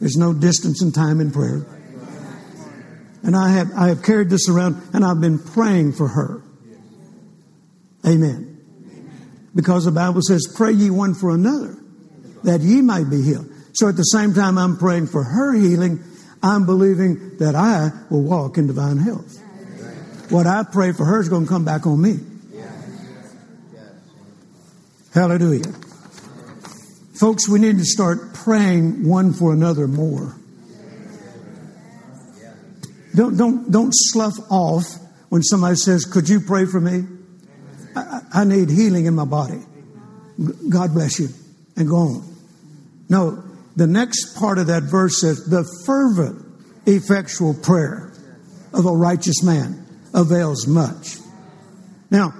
[0.00, 1.66] There's no distance in time in prayer.
[3.22, 6.42] And I have, I have carried this around and I've been praying for her.
[8.06, 8.50] Amen.
[9.54, 11.76] Because the Bible says, pray ye one for another
[12.42, 13.50] that ye might be healed.
[13.72, 16.02] So at the same time I'm praying for her healing,
[16.42, 19.40] I'm believing that I will walk in divine health.
[20.30, 22.18] What I pray for her is going to come back on me.
[25.14, 25.72] Hallelujah.
[27.14, 30.36] Folks, we need to start praying one for another more.
[33.14, 34.84] Don't, don't, don't slough off
[35.28, 37.06] when somebody says, Could you pray for me?
[37.94, 39.60] I, I need healing in my body.
[40.68, 41.28] God bless you,
[41.76, 42.36] and go on.
[43.08, 43.44] No,
[43.76, 46.44] the next part of that verse says, the fervent,
[46.86, 48.12] effectual prayer
[48.72, 51.18] of a righteous man avails much.
[52.10, 52.34] Now,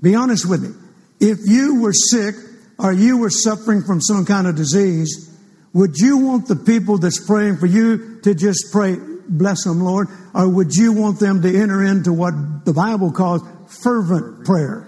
[0.00, 0.70] be honest with me.
[1.20, 2.36] If you were sick
[2.78, 5.28] or you were suffering from some kind of disease,
[5.72, 8.96] would you want the people that's praying for you to just pray,
[9.28, 10.08] bless them, Lord?
[10.34, 14.86] Or would you want them to enter into what the Bible calls fervent prayer?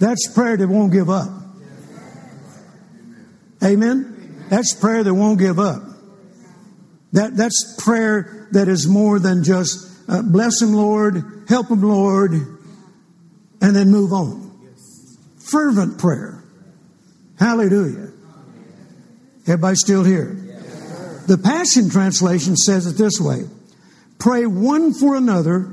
[0.00, 1.28] That's prayer that won't give up.
[3.62, 4.46] Amen?
[4.48, 5.82] That's prayer that won't give up.
[7.12, 12.32] That, that's prayer that is more than just uh, bless him, Lord, help him, Lord,
[12.32, 14.49] and then move on.
[15.50, 16.42] Fervent prayer.
[17.38, 18.12] Hallelujah.
[19.42, 20.34] Everybody still here?
[21.26, 23.44] The Passion Translation says it this way
[24.18, 25.72] Pray one for another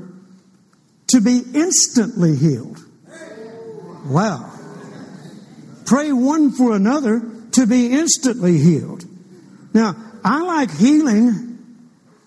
[1.08, 2.78] to be instantly healed.
[4.06, 4.50] Wow.
[5.84, 9.04] Pray one for another to be instantly healed.
[9.74, 11.58] Now, I like healing,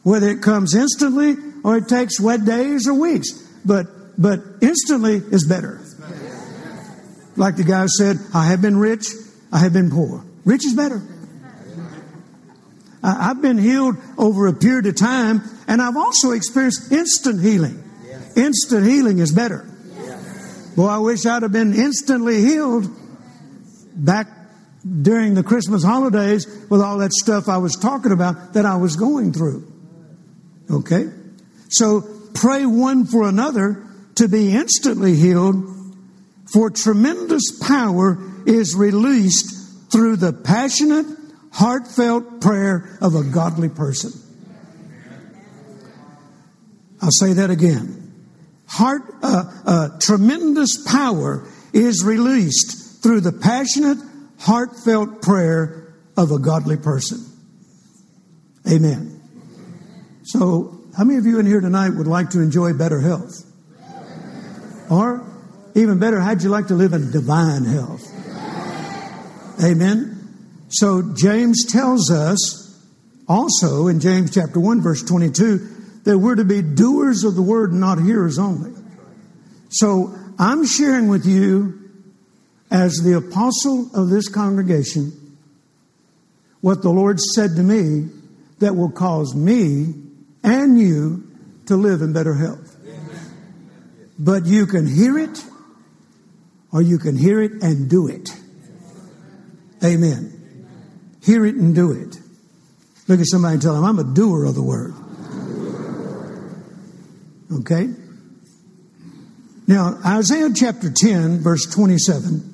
[0.04, 3.32] whether it comes instantly or it takes what days or weeks,
[3.66, 3.88] but
[4.18, 5.81] but instantly is better.
[7.42, 9.08] Like the guy said, I have been rich,
[9.52, 10.24] I have been poor.
[10.46, 11.02] Rich is better.
[13.02, 17.84] I've been healed over a period of time, and I've also experienced instant healing.
[18.36, 19.68] Instant healing is better.
[20.76, 22.88] Boy, I wish I'd have been instantly healed
[23.96, 24.28] back
[25.02, 28.96] during the Christmas holidays with all that stuff I was talking about that I was
[28.96, 29.66] going through.
[30.70, 31.10] Okay?
[31.70, 32.02] So
[32.36, 33.84] pray one for another
[34.18, 35.81] to be instantly healed,
[36.52, 41.06] for tremendous power is released through the passionate,
[41.52, 44.12] heartfelt prayer of a godly person.
[47.02, 47.98] I'll say that again.
[48.68, 53.98] Heart, uh, uh, tremendous power is released through the passionate,
[54.40, 57.26] heartfelt prayer of a godly person.
[58.72, 59.20] Amen.
[60.24, 63.46] So, how many of you in here tonight would like to enjoy better health?
[64.90, 65.26] Or,
[65.76, 68.04] even better, how'd you like to live in divine health?
[69.64, 70.18] Amen.
[70.70, 72.80] So, James tells us
[73.28, 75.58] also in James chapter 1, verse 22,
[76.04, 78.72] that we're to be doers of the word, not hearers only.
[79.70, 81.80] So, I'm sharing with you
[82.72, 85.12] as the apostle of this congregation
[86.62, 88.10] what the Lord said to me
[88.60, 89.94] that will cause me
[90.44, 91.28] and you
[91.66, 92.78] to live in better health.
[94.18, 95.44] But you can hear it
[96.72, 98.30] or you can hear it and do it.
[99.84, 100.38] Amen.
[101.22, 102.18] Hear it and do it.
[103.08, 104.94] Look at somebody and tell them, I'm a doer of the word.
[107.60, 107.90] Okay?
[109.68, 112.52] Now, Isaiah chapter 10, verse 27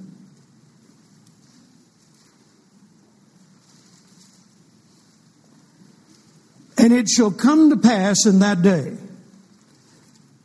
[6.79, 8.95] And it shall come to pass in that day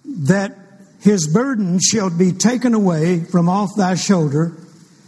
[0.04, 0.62] that
[1.02, 4.56] his burden shall be taken away from off thy shoulder,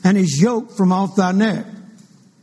[0.02, 1.66] and his yoke from off thy neck.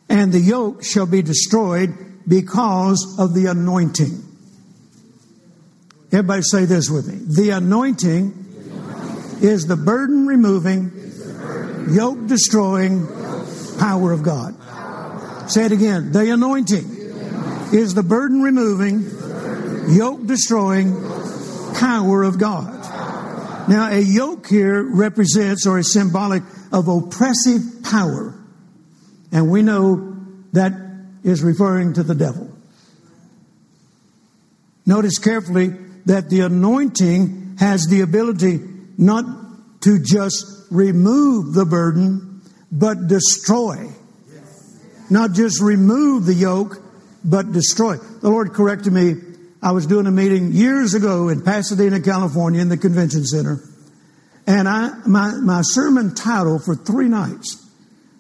[0.09, 1.93] And the yoke shall be destroyed
[2.27, 4.23] because of the anointing.
[6.11, 7.19] Everybody say this with me.
[7.35, 8.41] The anointing,
[9.41, 10.91] is the burden removing,
[11.89, 13.07] yoke destroying
[13.79, 14.55] power of God.
[15.49, 16.11] Say it again.
[16.11, 16.85] The anointing
[17.73, 19.03] is the burden removing,
[19.89, 20.93] yoke destroying
[21.73, 22.80] power of God.
[23.67, 28.35] Now, a yoke here represents or is symbolic of oppressive power.
[29.31, 30.17] And we know
[30.53, 30.73] that
[31.23, 32.49] is referring to the devil.
[34.85, 35.69] Notice carefully
[36.05, 38.59] that the anointing has the ability
[38.97, 39.25] not
[39.81, 43.89] to just remove the burden, but destroy.
[45.09, 46.81] Not just remove the yoke,
[47.23, 47.97] but destroy.
[47.97, 49.15] The Lord corrected me.
[49.61, 53.59] I was doing a meeting years ago in Pasadena, California, in the convention center.
[54.47, 57.69] And I, my, my sermon title for three nights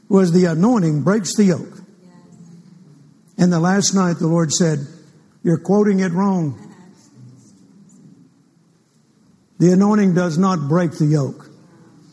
[0.07, 1.79] was The Anointing Breaks the Yoke.
[3.37, 4.79] And the last night the Lord said,
[5.43, 6.67] You're quoting it wrong.
[9.57, 11.47] The anointing does not break the yoke.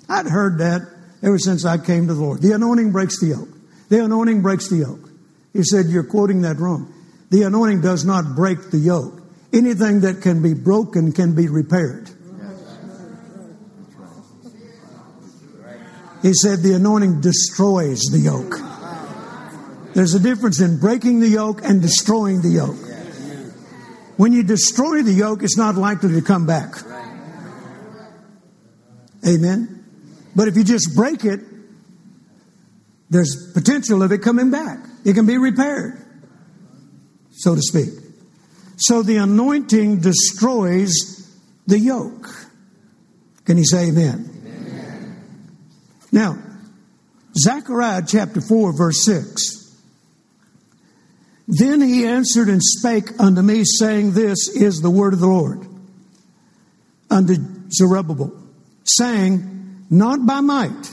[0.09, 0.83] I'd heard that
[1.23, 2.43] ever since I came to the Lord.
[2.43, 3.49] The anointing breaks the yoke.
[3.89, 5.09] The anointing breaks the yoke.
[5.53, 6.93] He said, You're quoting that wrong.
[7.31, 9.18] The anointing does not break the yoke.
[9.53, 12.11] Anything that can be broken can be repaired.
[16.23, 18.59] He said, The anointing destroys the yoke.
[19.95, 22.77] There's a difference in breaking the yoke and destroying the yoke.
[24.17, 26.75] When you destroy the yoke, it's not likely to come back.
[29.27, 29.85] Amen.
[30.35, 31.41] But if you just break it,
[33.11, 34.79] there's potential of it coming back.
[35.05, 36.05] It can be repaired,
[37.31, 38.08] so to speak.
[38.79, 41.29] So the anointing destroys
[41.67, 42.29] the yoke.
[43.45, 44.31] Can you say amen?
[44.47, 45.23] amen?
[46.13, 46.39] Now,
[47.37, 49.59] Zechariah chapter 4, verse 6.
[51.49, 55.67] Then he answered and spake unto me, saying, This is the word of the Lord
[57.11, 57.37] unto
[57.71, 58.33] Zerubbabel,
[58.85, 60.93] saying, Not by might,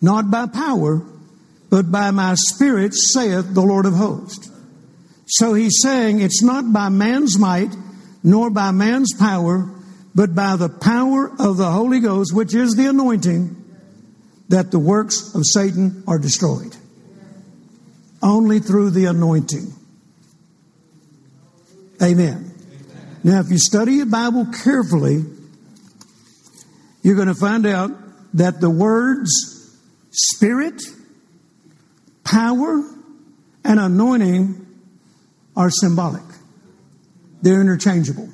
[0.00, 1.02] not by power,
[1.70, 4.51] but by my spirit, saith the Lord of hosts.
[5.32, 7.74] So he's saying it's not by man's might,
[8.22, 9.66] nor by man's power,
[10.14, 13.56] but by the power of the Holy Ghost, which is the anointing,
[14.50, 16.76] that the works of Satan are destroyed.
[18.22, 19.72] Only through the anointing.
[22.02, 22.52] Amen.
[23.24, 25.24] Now, if you study your Bible carefully,
[27.02, 27.90] you're going to find out
[28.34, 29.30] that the words
[30.10, 30.82] spirit,
[32.22, 32.82] power,
[33.64, 34.61] and anointing
[35.56, 36.22] are symbolic.
[37.42, 38.28] They're interchangeable.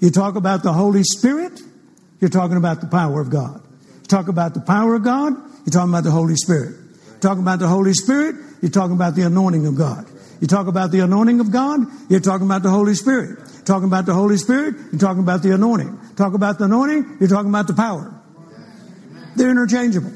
[0.00, 1.60] You talk about the Holy Spirit,
[2.20, 3.62] you're talking about the power of God.
[4.00, 6.76] You talk about the power of God, you're talking about the Holy Spirit.
[7.14, 10.06] You talk about the Holy Spirit, you're talking about the anointing of God.
[10.40, 13.38] You talk about the anointing of God, you're talking about the Holy Spirit.
[13.66, 15.98] Talking about the Holy Spirit, you're talking about the anointing.
[16.16, 18.14] Talk about the anointing, you're talking about the power.
[19.36, 20.12] They're interchangeable.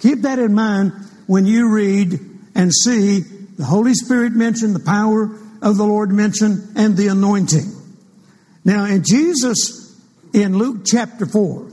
[0.00, 0.92] Keep that in mind
[1.26, 2.20] when you read
[2.54, 3.22] and see
[3.58, 5.24] the Holy Spirit mentioned, the power
[5.60, 7.70] of the Lord mentioned, and the anointing.
[8.64, 10.00] Now, in Jesus,
[10.32, 11.70] in Luke chapter 4,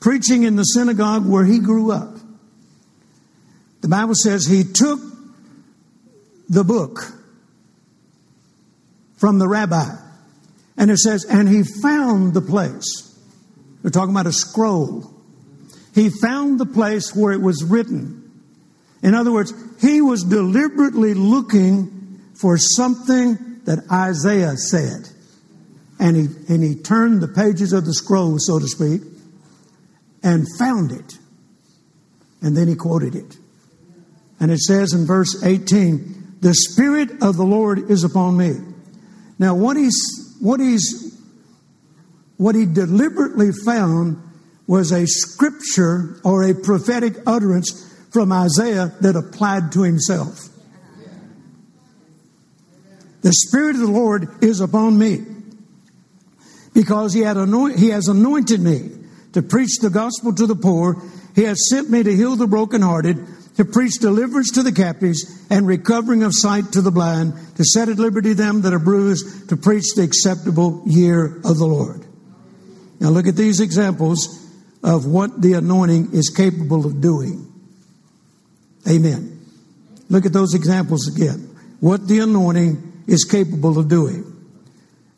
[0.00, 2.18] preaching in the synagogue where he grew up,
[3.80, 5.00] the Bible says he took
[6.48, 7.12] the book
[9.16, 9.88] from the rabbi.
[10.76, 13.16] And it says, and he found the place.
[13.82, 15.10] We're talking about a scroll.
[15.94, 18.30] He found the place where it was written.
[19.02, 25.08] In other words, he was deliberately looking for something that Isaiah said.
[25.98, 29.02] And he, and he turned the pages of the scroll, so to speak,
[30.22, 31.18] and found it.
[32.42, 33.36] And then he quoted it.
[34.40, 38.52] And it says in verse 18, the Spirit of the Lord is upon me.
[39.38, 41.18] Now, what he's, what he's,
[42.36, 44.20] what he deliberately found
[44.66, 50.48] was a scripture or a prophetic utterance from Isaiah that applied to himself.
[53.22, 55.18] The Spirit of the Lord is upon me
[56.72, 58.90] because he, had anoint, he has anointed me
[59.32, 61.02] to preach the gospel to the poor.
[61.34, 65.66] He has sent me to heal the brokenhearted to preach deliverance to the captives and
[65.66, 69.56] recovering of sight to the blind, to set at liberty them that are bruised, to
[69.56, 72.04] preach the acceptable year of the Lord.
[73.00, 74.40] Now look at these examples
[74.84, 77.53] of what the anointing is capable of doing.
[78.88, 79.40] Amen.
[80.08, 81.50] Look at those examples again.
[81.80, 84.30] What the anointing is capable of doing.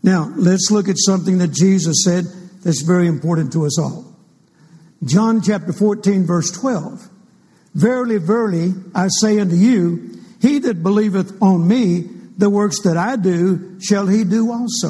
[0.03, 2.25] Now, let's look at something that Jesus said
[2.63, 4.05] that's very important to us all.
[5.05, 7.11] John chapter 14, verse 12.
[7.75, 12.09] Verily, verily, I say unto you, he that believeth on me,
[12.39, 14.89] the works that I do, shall he do also.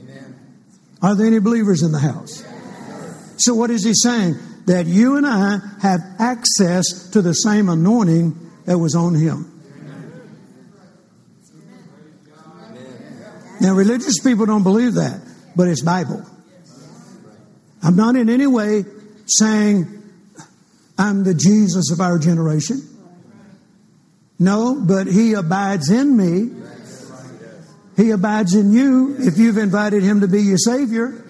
[0.00, 0.36] Amen.
[1.02, 2.42] Are there any believers in the house?
[2.42, 3.34] Yes.
[3.38, 4.34] So, what is he saying?
[4.66, 9.52] That you and I have access to the same anointing that was on him.
[13.60, 15.20] Now, religious people don't believe that,
[15.54, 16.24] but it's Bible.
[17.82, 18.84] I'm not in any way
[19.26, 19.86] saying
[20.98, 22.82] I'm the Jesus of our generation.
[24.38, 26.50] No, but He abides in me.
[27.96, 31.24] He abides in you if you've invited Him to be your Savior.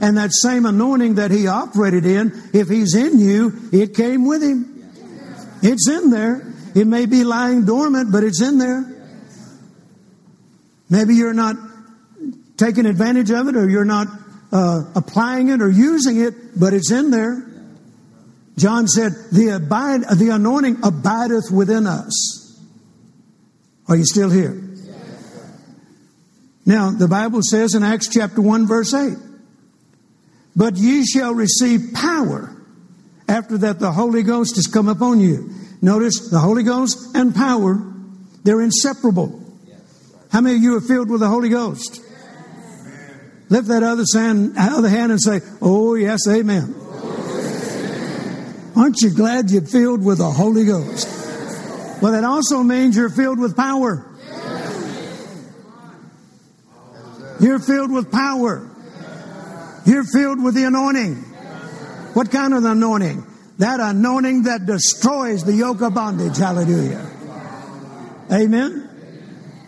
[0.00, 4.42] And that same anointing that He operated in, if He's in you, it came with
[4.42, 4.70] Him.
[5.62, 6.52] It's in there.
[6.74, 8.84] It may be lying dormant, but it's in there.
[10.90, 11.56] Maybe you're not
[12.56, 14.08] taking advantage of it or you're not
[14.52, 17.50] uh, applying it or using it, but it's in there.
[18.56, 22.60] John said, the, abide, the anointing abideth within us.
[23.88, 24.60] Are you still here?
[26.66, 29.14] Now, the Bible says in Acts chapter 1, verse 8,
[30.56, 32.54] But ye shall receive power
[33.28, 35.52] after that the Holy Ghost has come upon you.
[35.82, 37.82] Notice the Holy Ghost and power,
[38.44, 39.40] they're inseparable.
[40.30, 42.00] How many of you are filled with the Holy Ghost?
[43.48, 46.74] Lift that other hand, other hand and say, Oh, yes, amen.
[48.76, 51.06] Aren't you glad you're filled with the Holy Ghost?
[52.02, 54.10] Well, that also means you're filled with power.
[57.40, 58.68] You're filled with power.
[59.86, 61.16] You're filled with the anointing.
[62.14, 63.26] What kind of anointing?
[63.58, 66.38] That anointing that destroys the yoke of bondage.
[66.38, 67.10] Hallelujah.
[68.32, 68.88] Amen.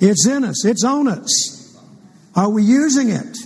[0.00, 0.64] It's in us.
[0.64, 1.76] It's on us.
[2.34, 3.36] Are we using it?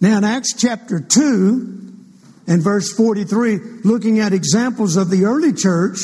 [0.00, 1.78] Now in Acts chapter 2
[2.46, 5.98] and verse 43, looking at examples of the early church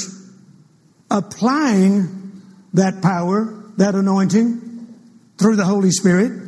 [1.11, 4.95] applying that power, that anointing
[5.39, 6.44] through the Holy Spirit,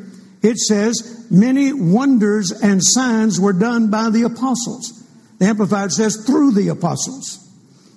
[0.47, 5.05] it says, many wonders and signs were done by the apostles.
[5.39, 7.43] The Amplified says, through the apostles.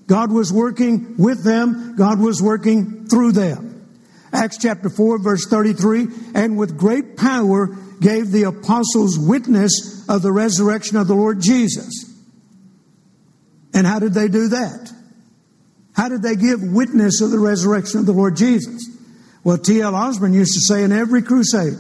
[0.07, 3.87] God was working with them, God was working through them.
[4.33, 7.67] Acts chapter 4, verse 33, and with great power
[8.01, 12.05] gave the apostles witness of the resurrection of the Lord Jesus.
[13.73, 14.91] And how did they do that?
[15.93, 18.89] How did they give witness of the resurrection of the Lord Jesus?
[19.43, 19.95] Well, T.L.
[19.95, 21.73] Osborn used to say in every crusade,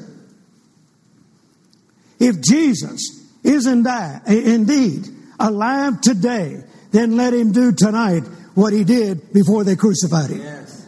[2.19, 5.07] if Jesus is indeed
[5.39, 8.23] alive today, then let him do tonight
[8.55, 10.41] what he did before they crucified him.
[10.41, 10.85] Yes.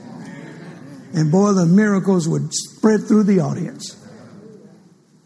[1.13, 3.97] And boy, the miracles would spread through the audience.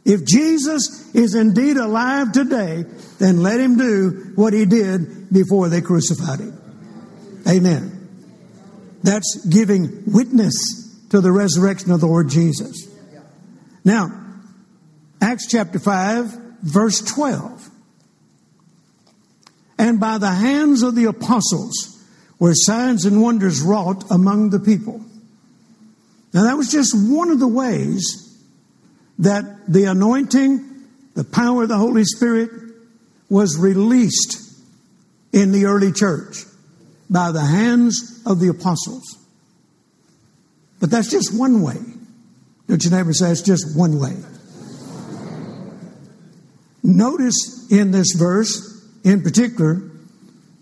[0.03, 2.85] If Jesus is indeed alive today,
[3.19, 6.61] then let him do what he did before they crucified him.
[7.47, 7.91] Amen.
[9.01, 10.53] That's giving witness
[11.09, 12.87] to the resurrection of the Lord Jesus.
[13.83, 14.24] Now,
[15.35, 17.69] Acts chapter 5, verse 12.
[19.77, 22.01] And by the hands of the apostles
[22.39, 25.03] were signs and wonders wrought among the people.
[26.33, 28.39] Now, that was just one of the ways
[29.19, 32.49] that the anointing, the power of the Holy Spirit
[33.29, 34.41] was released
[35.33, 36.45] in the early church
[37.09, 39.03] by the hands of the apostles.
[40.79, 41.81] But that's just one way.
[42.69, 44.15] Don't your neighbor say it's just one way?
[46.85, 49.81] Notice in this verse, in particular,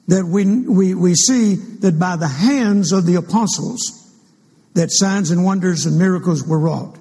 [0.08, 4.10] that we, we, we see that by the hands of the apostles,
[4.74, 6.98] that signs and wonders and miracles were wrought.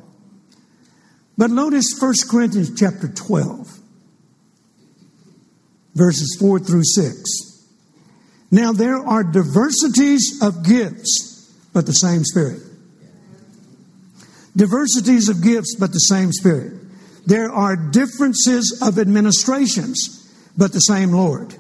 [1.39, 3.79] But notice 1 Corinthians chapter 12,
[5.95, 7.69] verses 4 through 6.
[8.51, 12.61] Now there are diversities of gifts, but the same Spirit.
[14.57, 16.82] Diversities of gifts, but the same Spirit.
[17.27, 21.55] There are differences of administrations, but the same Lord.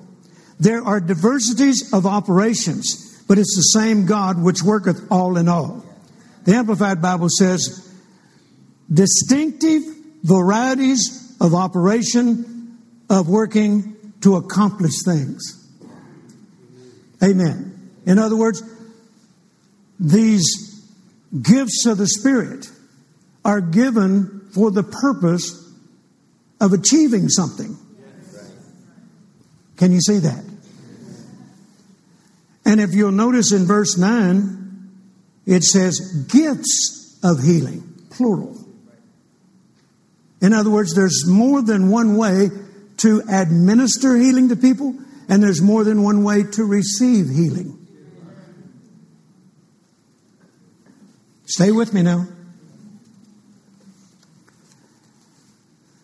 [0.58, 5.84] There are diversities of operations, but it's the same God which worketh all in all.
[6.44, 7.92] The Amplified Bible says,
[8.92, 9.82] distinctive
[10.22, 15.58] varieties of operation, of working to accomplish things.
[17.22, 17.90] Amen.
[18.06, 18.62] In other words,
[19.98, 20.82] these
[21.40, 22.68] gifts of the Spirit
[23.44, 25.72] are given for the purpose
[26.60, 27.76] of achieving something.
[29.76, 30.44] Can you see that?
[32.64, 34.90] And if you'll notice in verse 9,
[35.46, 38.56] it says gifts of healing, plural.
[40.40, 42.48] In other words, there's more than one way
[42.98, 44.94] to administer healing to people,
[45.28, 47.78] and there's more than one way to receive healing.
[51.46, 52.26] Stay with me now.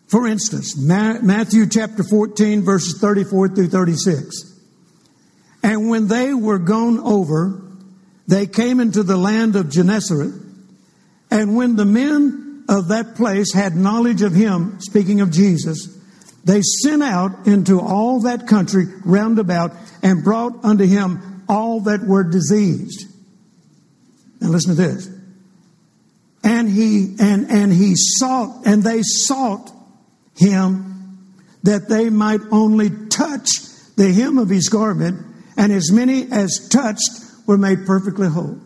[0.09, 4.59] For instance, Matthew chapter 14, verses 34 through 36.
[5.63, 7.63] And when they were gone over,
[8.27, 10.33] they came into the land of Gennesaret.
[11.31, 15.95] And when the men of that place had knowledge of him, speaking of Jesus,
[16.45, 22.01] they sent out into all that country round about and brought unto him all that
[22.03, 23.07] were diseased.
[24.41, 25.11] Now listen to this.
[26.43, 29.73] And he and and he sought and they sought
[30.39, 31.29] him
[31.65, 33.49] that they might only touch
[33.97, 35.27] the hem of his garment,
[35.57, 37.11] and as many as touched
[37.47, 38.59] were made perfectly whole.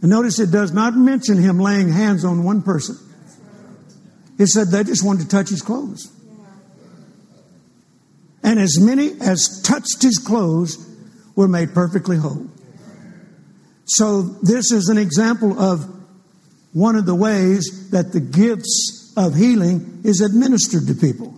[0.00, 2.96] And notice it does not mention him laying hands on one person.
[4.38, 6.10] It said they just wanted to touch his clothes.
[8.42, 10.78] And as many as touched his clothes
[11.36, 12.46] were made perfectly whole.
[13.84, 15.84] So this is an example of
[16.72, 21.34] one of the ways that the gifts of healing is administered to people.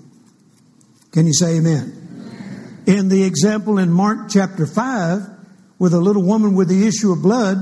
[1.13, 2.83] Can you say amen?
[2.87, 2.99] amen?
[2.99, 5.21] In the example in Mark chapter 5,
[5.79, 7.57] with a little woman with the issue of blood,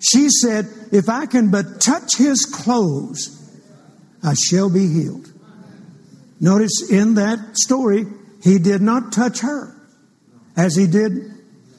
[0.00, 3.36] she said, If I can but touch his clothes,
[4.22, 5.32] I shall be healed.
[6.40, 8.06] Notice in that story,
[8.42, 9.74] he did not touch her
[10.56, 11.12] as he did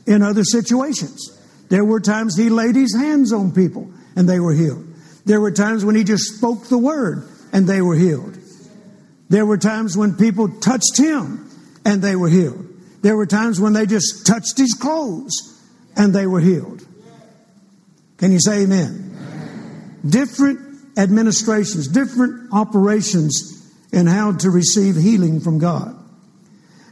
[0.05, 1.37] in other situations.
[1.69, 4.90] There were times he laid his hands on people and they were healed.
[5.25, 8.37] There were times when he just spoke the word and they were healed.
[9.29, 11.49] There were times when people touched him
[11.85, 12.67] and they were healed.
[13.01, 15.31] There were times when they just touched his clothes
[15.95, 16.85] and they were healed.
[18.17, 19.15] Can you say amen?
[19.15, 19.99] amen?
[20.07, 20.59] Different
[20.97, 25.97] administrations, different operations in how to receive healing from God.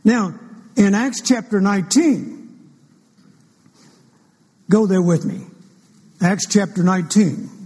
[0.03, 0.33] Now,
[0.75, 2.69] in Acts chapter 19,
[4.69, 5.41] go there with me.
[6.21, 7.58] Acts chapter 19.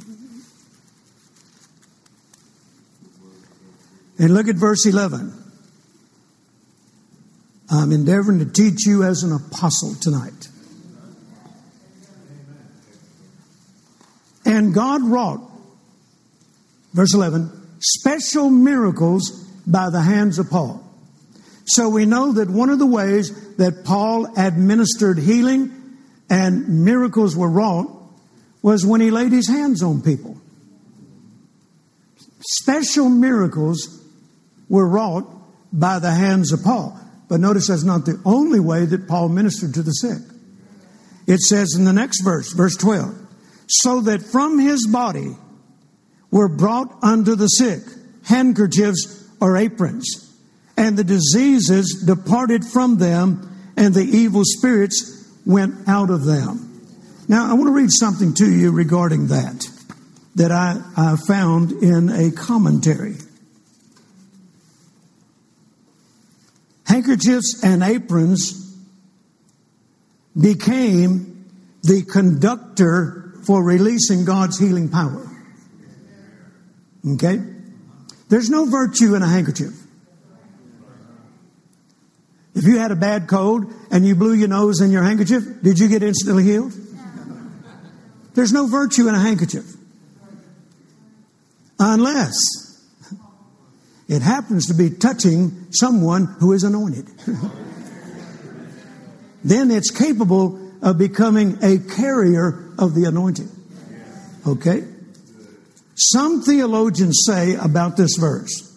[4.19, 5.33] And look at verse 11.
[7.69, 10.47] I'm endeavoring to teach you as an apostle tonight.
[14.45, 15.41] And God wrought,
[16.93, 17.49] verse 11,
[17.79, 19.31] special miracles
[19.65, 20.83] by the hands of Paul.
[21.65, 25.71] So we know that one of the ways that Paul administered healing
[26.29, 27.87] and miracles were wrought
[28.61, 30.37] was when he laid his hands on people.
[32.39, 34.02] Special miracles
[34.69, 35.25] were wrought
[35.71, 36.99] by the hands of Paul.
[37.29, 40.21] But notice that's not the only way that Paul ministered to the sick.
[41.25, 43.15] It says in the next verse, verse 12,
[43.67, 45.35] so that from his body
[46.31, 47.81] were brought unto the sick
[48.25, 50.35] handkerchiefs or aprons,
[50.77, 56.69] and the diseases departed from them, and the evil spirits went out of them.
[57.27, 59.67] Now, I want to read something to you regarding that
[60.35, 63.15] that I, I found in a commentary.
[66.85, 68.75] Handkerchiefs and aprons
[70.39, 71.45] became
[71.83, 75.29] the conductor for releasing God's healing power.
[77.15, 77.39] Okay?
[78.29, 79.73] There's no virtue in a handkerchief.
[82.55, 85.79] If you had a bad cold and you blew your nose in your handkerchief, did
[85.79, 86.73] you get instantly healed?
[88.35, 89.65] There's no virtue in a handkerchief.
[91.79, 92.35] Unless
[94.07, 97.07] it happens to be touching someone who is anointed.
[99.43, 103.49] then it's capable of becoming a carrier of the anointing.
[104.45, 104.83] Okay?
[105.95, 108.69] Some theologians say about this verse.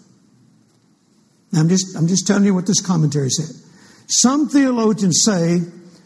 [1.55, 3.55] I'm just, I'm just telling you what this commentary said.
[4.09, 5.61] Some theologians say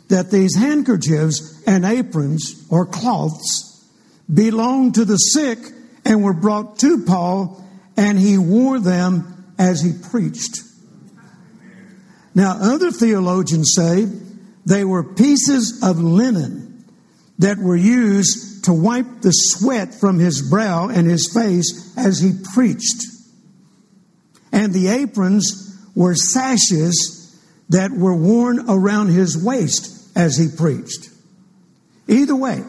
[0.08, 3.86] that these handkerchiefs and aprons or cloths
[4.32, 5.58] belonged to the sick
[6.04, 7.62] and were brought to Paul
[8.00, 10.62] and he wore them as he preached.
[12.34, 14.06] Now, other theologians say
[14.64, 16.82] they were pieces of linen
[17.40, 22.32] that were used to wipe the sweat from his brow and his face as he
[22.54, 23.04] preached.
[24.50, 27.38] And the aprons were sashes
[27.68, 31.10] that were worn around his waist as he preached.
[32.08, 32.64] Either way,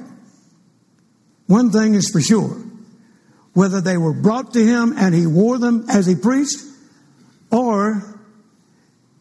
[1.48, 2.71] one thing is for sure
[3.54, 6.58] whether they were brought to him and he wore them as he preached,
[7.52, 8.20] or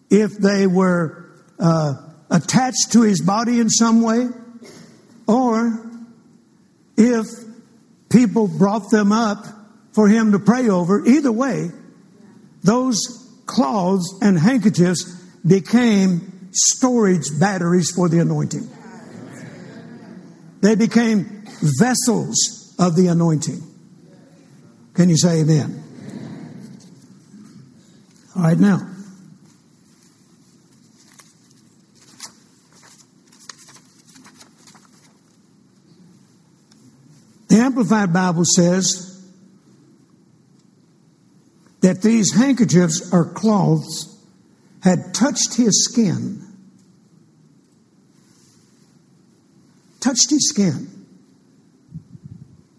[0.08, 1.94] if they were uh,
[2.30, 4.28] attached to his body in some way,
[5.26, 5.90] or
[6.96, 7.26] if
[8.08, 9.46] people brought them up
[9.92, 11.04] for him to pray over.
[11.06, 11.70] Either way,
[12.62, 12.98] those
[13.46, 15.04] cloths and handkerchiefs
[15.46, 18.68] became storage batteries for the anointing.
[20.60, 21.44] They became
[21.78, 23.62] vessels of the anointing.
[25.00, 25.82] Can you say amen?
[28.36, 28.86] All right, now.
[37.48, 39.26] The Amplified Bible says
[41.80, 44.22] that these handkerchiefs or cloths
[44.82, 46.46] had touched his skin.
[50.00, 51.06] Touched his skin.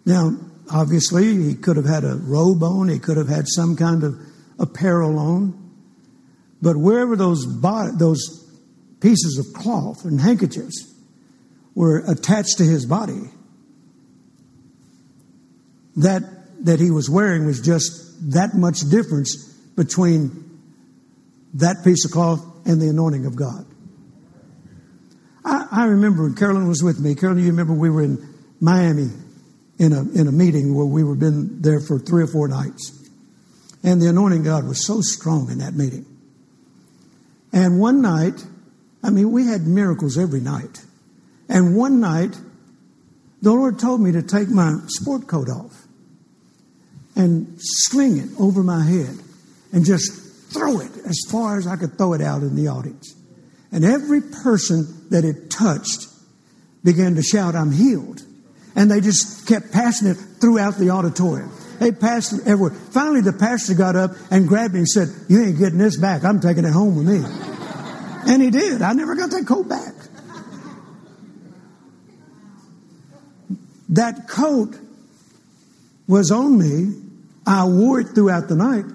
[0.06, 4.04] Now, Obviously, he could have had a robe on, he could have had some kind
[4.04, 4.18] of
[4.58, 5.58] apparel on.
[6.62, 7.46] But wherever those,
[7.98, 8.50] those
[9.02, 10.94] pieces of cloth and handkerchiefs
[11.76, 13.30] were attached to his body,
[15.98, 16.24] that,
[16.64, 20.60] that he was wearing was just that much difference between
[21.56, 23.66] that piece of cloth and the anointing of God.
[25.44, 27.16] I, I remember Carolyn was with me.
[27.16, 29.10] Carolyn, you remember we were in Miami
[29.80, 32.98] in a, in a meeting where we were been there for three or four nights.
[33.84, 36.06] And the anointing God was so strong in that meeting.
[37.52, 38.46] And one night,
[39.04, 40.86] I mean, we had miracles every night.
[41.50, 42.40] And one night,
[43.42, 45.86] the Lord told me to take my sport coat off
[47.16, 49.18] and sling it over my head
[49.74, 53.16] and just throw it as far as I could throw it out in the audience.
[53.72, 56.08] And every person that it touched
[56.84, 58.22] began to shout, I'm healed.
[58.76, 61.52] And they just kept passing it throughout the auditorium.
[61.80, 62.72] They passed it everywhere.
[62.72, 66.24] Finally, the pastor got up and grabbed me and said, You ain't getting this back.
[66.24, 67.24] I'm taking it home with me.
[68.32, 68.82] and he did.
[68.82, 69.94] I never got that coat back.
[73.90, 74.76] That coat
[76.08, 76.98] was on me.
[77.46, 78.86] I wore it throughout the night.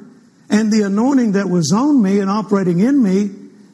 [0.48, 3.30] And the anointing that was on me and operating in me,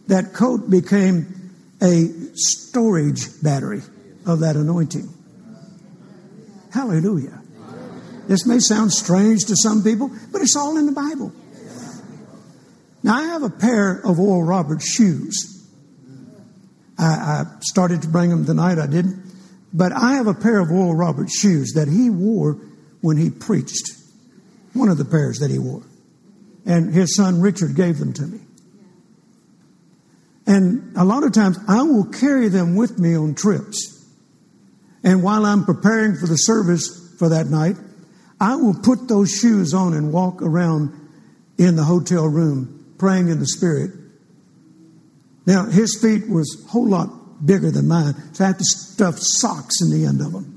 [0.07, 3.83] that coat became a storage battery
[4.27, 5.09] of that anointing.
[6.73, 7.43] Hallelujah.
[8.29, 11.33] This may sound strange to some people, but it's all in the Bible.
[13.03, 15.69] Now, I have a pair of Oral Roberts shoes.
[16.99, 19.23] I, I started to bring them tonight, I didn't.
[19.73, 22.59] But I have a pair of Oral Roberts shoes that he wore
[23.01, 23.93] when he preached.
[24.73, 25.83] One of the pairs that he wore.
[26.65, 28.41] And his son Richard gave them to me.
[30.47, 34.02] And a lot of times I will carry them with me on trips.
[35.05, 37.77] And while I'm preparing for the service for that night,
[38.41, 40.99] I will put those shoes on and walk around
[41.59, 43.91] in the hotel room praying in the Spirit.
[45.47, 49.17] Now, his feet was a whole lot bigger than mine, so I have to stuff
[49.19, 50.53] socks in the end of them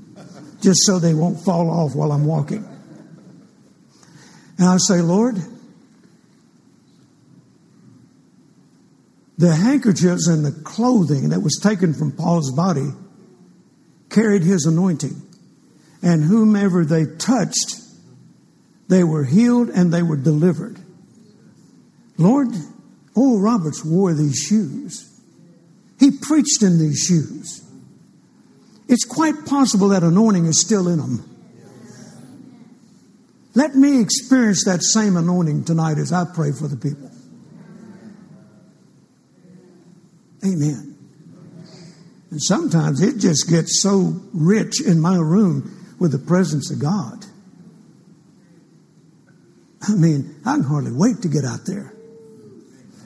[0.62, 2.64] just so they won't fall off while I'm walking.
[4.58, 5.36] And I say, Lord,
[9.38, 12.88] the handkerchiefs and the clothing that was taken from Paul's body
[14.10, 15.22] carried his anointing.
[16.02, 17.80] And whomever they touched,
[18.88, 20.78] they were healed and they were delivered.
[22.18, 22.48] Lord,
[23.14, 25.12] Oral Roberts wore these shoes.
[25.98, 27.62] He preached in these shoes.
[28.88, 31.36] It's quite possible that anointing is still in them.
[33.54, 37.10] Let me experience that same anointing tonight as I pray for the people.
[40.44, 40.95] Amen.
[42.36, 47.24] And sometimes it just gets so rich in my room with the presence of God.
[49.80, 51.94] I mean, I can hardly wait to get out there.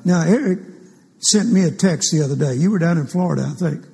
[0.05, 0.59] Now, Eric
[1.21, 2.55] sent me a text the other day.
[2.55, 3.85] You were down in Florida, I think.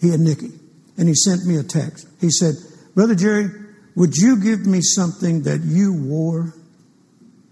[0.00, 0.52] He and Nikki.
[0.96, 2.08] And he sent me a text.
[2.18, 2.54] He said,
[2.94, 3.50] Brother Jerry,
[3.94, 6.54] would you give me something that you wore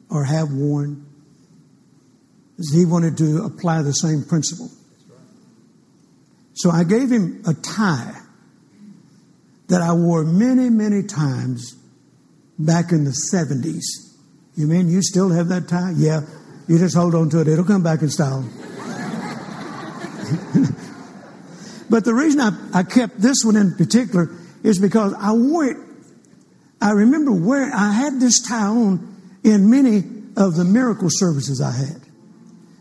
[0.09, 1.05] or have worn?
[2.73, 4.71] He wanted to apply the same principle.
[6.57, 8.19] So I gave him a tie
[9.69, 11.75] that I wore many, many times
[12.59, 13.83] back in the 70s.
[14.57, 15.93] You mean you still have that tie?
[15.95, 16.23] Yeah.
[16.67, 17.49] You just hold on to it.
[17.49, 18.41] It'll come back in style.
[21.91, 24.31] but the reason I, I kept this one in particular
[24.63, 25.77] is because I wore it.
[26.81, 29.99] I remember where I had this tie on in many
[30.39, 32.01] of the miracle services I had.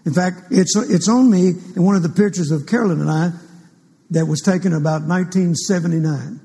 [0.05, 3.33] In fact, it's, it's on me in one of the pictures of Carolyn and I
[4.11, 6.39] that was taken about 1979.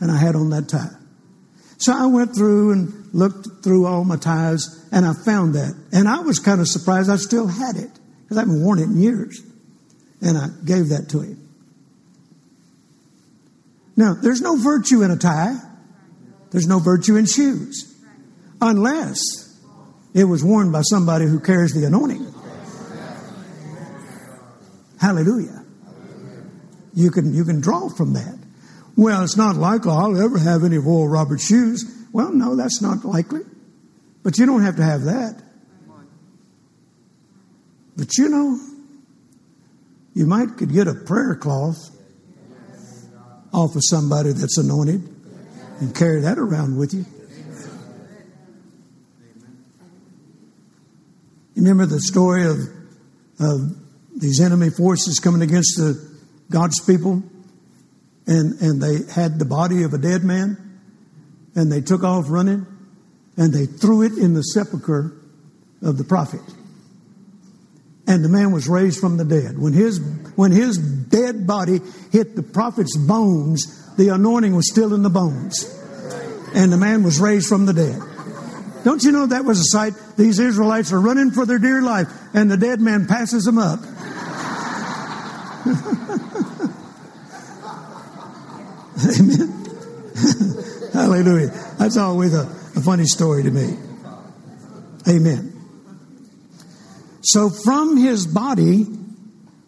[0.00, 0.90] And I had on that tie.
[1.78, 5.74] So I went through and looked through all my ties and I found that.
[5.92, 7.90] And I was kind of surprised I still had it
[8.22, 9.40] because I haven't worn it in years.
[10.20, 11.48] And I gave that to him.
[13.96, 15.56] Now, there's no virtue in a tie.
[16.50, 17.94] There's no virtue in shoes.
[18.60, 19.20] Unless
[20.14, 22.26] it was worn by somebody who carries the anointing.
[25.00, 25.64] Hallelujah.
[26.98, 28.36] You can, you can draw from that.
[28.96, 31.84] Well, it's not likely I'll ever have any of Oral Roberts shoes.
[32.12, 33.42] Well, no, that's not likely.
[34.24, 35.40] But you don't have to have that.
[37.96, 38.58] But you know,
[40.14, 41.78] you might could get a prayer cloth
[43.52, 45.08] off of somebody that's anointed
[45.78, 47.04] and carry that around with you.
[51.54, 52.58] You remember the story of,
[53.38, 53.76] of
[54.16, 56.08] these enemy forces coming against the
[56.50, 57.22] God's people,
[58.26, 60.56] and, and they had the body of a dead man,
[61.54, 62.66] and they took off running,
[63.36, 65.12] and they threw it in the sepulchre
[65.82, 66.40] of the prophet.
[68.06, 69.58] And the man was raised from the dead.
[69.58, 70.00] When his,
[70.34, 71.80] when his dead body
[72.10, 75.74] hit the prophet's bones, the anointing was still in the bones.
[76.54, 78.00] And the man was raised from the dead.
[78.84, 79.92] Don't you know that was a sight?
[80.16, 83.80] These Israelites are running for their dear life, and the dead man passes them up.
[88.98, 89.54] Amen.
[90.92, 91.48] Hallelujah.
[91.78, 93.76] That's always a, a funny story to me.
[95.08, 95.54] Amen.
[97.22, 98.86] So from his body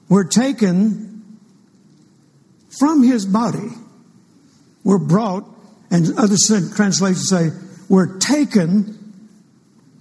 [0.08, 1.38] were taken,
[2.78, 3.68] from his body
[4.82, 5.44] were brought,
[5.90, 6.36] and other
[6.74, 7.50] translations say,
[7.88, 8.96] were taken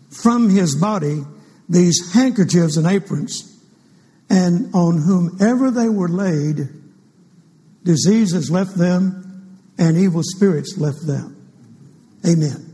[0.09, 1.23] from his body
[1.67, 3.45] these handkerchiefs and aprons,
[4.29, 6.69] and on whomever they were laid,
[7.83, 9.29] Diseases left them
[9.77, 11.35] and evil spirits left them.
[12.27, 12.65] Amen.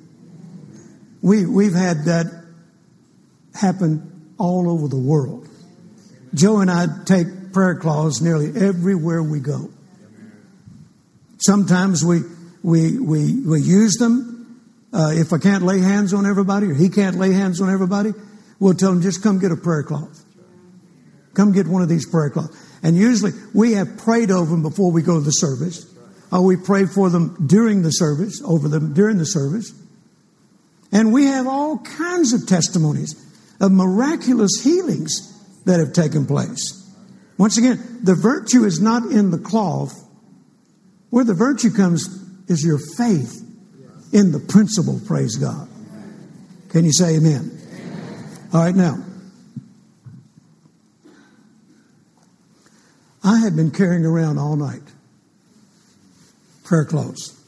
[1.21, 2.25] We, we've had that
[3.53, 5.47] happen all over the world.
[6.33, 9.69] Joe and I take prayer clause nearly everywhere we go.
[11.37, 12.21] Sometimes we,
[12.63, 14.61] we, we, we use them.
[14.91, 18.11] Uh, if I can't lay hands on everybody or he can't lay hands on everybody,
[18.59, 20.23] we'll tell them just come get a prayer cloth.
[21.33, 22.57] Come get one of these prayer cloths.
[22.83, 25.91] And usually we have prayed over them before we go to the service.
[26.31, 29.71] Or we pray for them during the service, over them during the service.
[30.91, 33.15] And we have all kinds of testimonies
[33.59, 35.31] of miraculous healings
[35.65, 36.81] that have taken place.
[37.37, 39.93] Once again, the virtue is not in the cloth.
[41.09, 42.07] Where the virtue comes
[42.47, 43.41] is your faith
[44.13, 45.67] in the principle, praise God.
[46.69, 47.51] Can you say amen?
[48.53, 49.03] All right, now.
[53.25, 54.83] I had been carrying around all night
[56.63, 57.41] prayer clothes.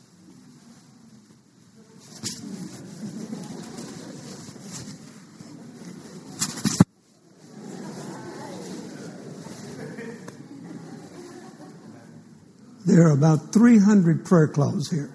[12.88, 15.12] There are about 300 prayer clothes here.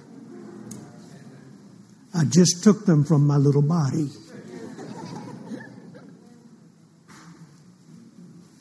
[2.14, 4.10] I just took them from my little body.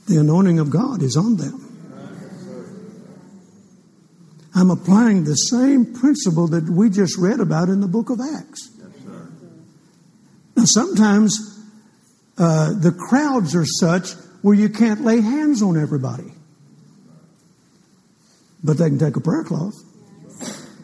[0.08, 1.71] The anointing of God is on them.
[4.62, 8.70] I'm applying the same principle that we just read about in the book of Acts.
[10.56, 11.66] now, sometimes
[12.38, 14.12] uh, the crowds are such
[14.44, 16.32] where you can't lay hands on everybody,
[18.64, 19.74] but they can take a prayer cloth.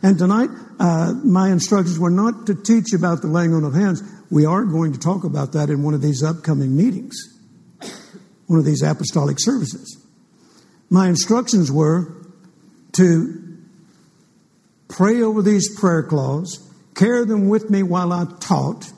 [0.01, 0.49] And tonight,
[0.79, 4.01] uh, my instructions were not to teach about the laying on of hands.
[4.31, 7.15] We are going to talk about that in one of these upcoming meetings,
[8.47, 10.03] one of these apostolic services.
[10.89, 12.11] My instructions were
[12.93, 13.43] to
[14.87, 16.59] pray over these prayer cloths,
[16.95, 18.91] carry them with me while I taught,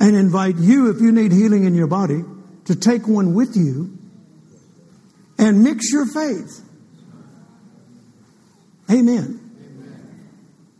[0.00, 2.24] and invite you, if you need healing in your body,
[2.64, 3.96] to take one with you
[5.38, 6.60] and mix your faith.
[8.90, 9.38] Amen.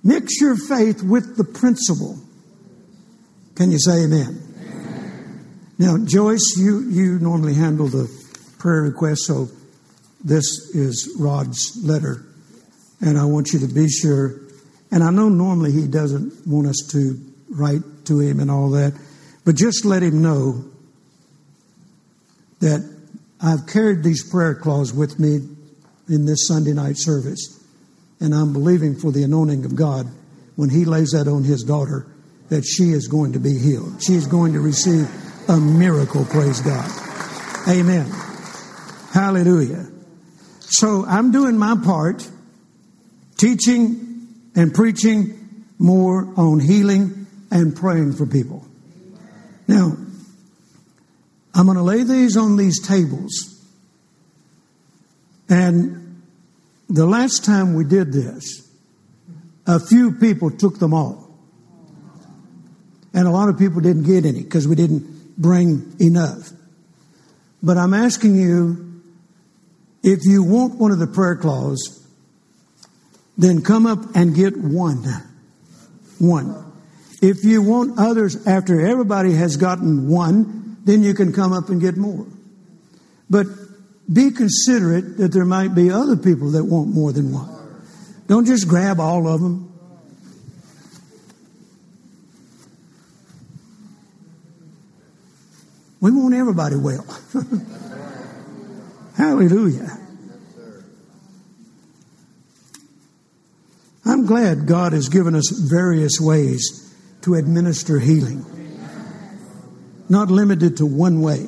[0.03, 2.19] Mix your faith with the principle.
[3.55, 4.43] Can you say amen?
[4.59, 5.75] amen?
[5.79, 8.11] Now, Joyce, you, you normally handle the
[8.59, 9.49] prayer request, so
[10.25, 12.27] this is Rod's letter
[13.03, 14.41] and I want you to be sure.
[14.91, 18.99] And I know normally he doesn't want us to write to him and all that,
[19.45, 20.65] but just let him know
[22.61, 22.89] that
[23.41, 25.41] I've carried these prayer cloths with me
[26.09, 27.61] in this Sunday night service,
[28.21, 30.07] and I'm believing for the anointing of God
[30.57, 32.07] when he lays that on his daughter
[32.51, 34.03] that she is going to be healed.
[34.03, 35.09] She is going to receive
[35.49, 36.89] a miracle, praise God.
[37.69, 38.07] Amen.
[39.13, 39.89] Hallelujah.
[40.61, 42.29] So I'm doing my part
[43.37, 48.67] teaching and preaching more on healing and praying for people.
[49.67, 49.97] Now,
[51.55, 53.49] I'm going to lay these on these tables.
[55.49, 56.23] And
[56.89, 58.69] the last time we did this,
[59.67, 61.29] a few people took them all.
[63.15, 66.51] And a lot of people didn't get any because we didn't bring enough.
[67.63, 69.03] But I'm asking you
[70.03, 72.02] if you want one of the prayer cloths,
[73.37, 75.05] then come up and get one.
[76.19, 76.73] One.
[77.21, 81.81] If you want others after everybody has gotten one, then you can come up and
[81.81, 82.27] get more.
[83.31, 83.47] But
[84.13, 87.49] be considerate that there might be other people that want more than one.
[88.27, 89.69] Don't just grab all of them.
[96.01, 97.07] We want everybody well.
[99.17, 100.02] Hallelujah.
[104.05, 106.93] I'm glad God has given us various ways
[107.23, 108.45] to administer healing,
[110.09, 111.47] not limited to one way.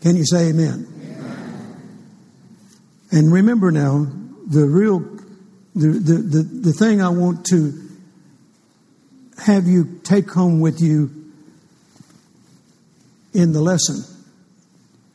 [0.00, 0.86] Can you say amen?
[1.02, 1.76] amen.
[3.10, 4.06] And remember now,
[4.46, 5.00] the real,
[5.74, 7.88] the, the, the, the thing I want to
[9.44, 11.10] have you take home with you
[13.32, 14.02] in the lesson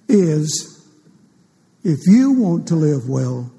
[0.07, 0.87] is
[1.83, 3.51] if you want to live well,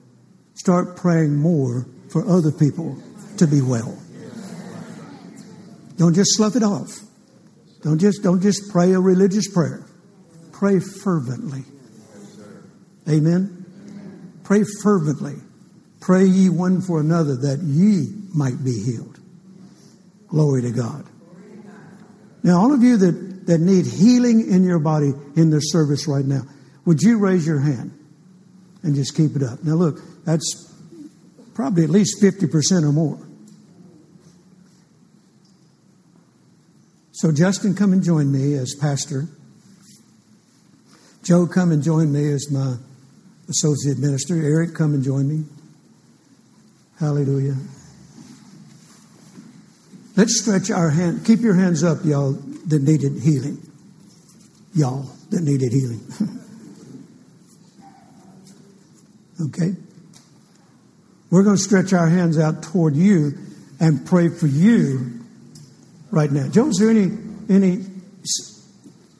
[0.64, 2.96] start praying more for other people
[3.36, 3.98] to be well.
[5.98, 7.00] Don't just slough it off.
[7.82, 9.84] Don't just, don't just pray a religious prayer.
[10.52, 11.64] Pray fervently.
[13.06, 13.66] Amen.
[14.42, 15.34] Pray fervently.
[16.00, 19.20] Pray ye one for another that ye might be healed.
[20.28, 21.04] Glory to God.
[22.42, 26.24] Now, all of you that, that need healing in your body in this service right
[26.24, 26.44] now,
[26.86, 27.92] would you raise your hand
[28.82, 29.62] and just keep it up?
[29.62, 30.72] Now, look, that's
[31.54, 33.18] probably at least 50% or more.
[37.12, 39.28] So, Justin, come and join me as pastor.
[41.22, 42.74] Joe, come and join me as my
[43.48, 44.34] associate minister.
[44.34, 45.44] Eric, come and join me.
[46.98, 47.56] Hallelujah.
[50.16, 51.24] Let's stretch our hand.
[51.24, 53.58] Keep your hands up, y'all that needed healing.
[54.74, 56.00] Y'all that needed healing.
[59.48, 59.74] okay?
[61.34, 63.32] We're going to stretch our hands out toward you
[63.80, 65.18] and pray for you
[66.12, 66.46] right now.
[66.48, 67.10] Joe, is there any
[67.50, 67.84] any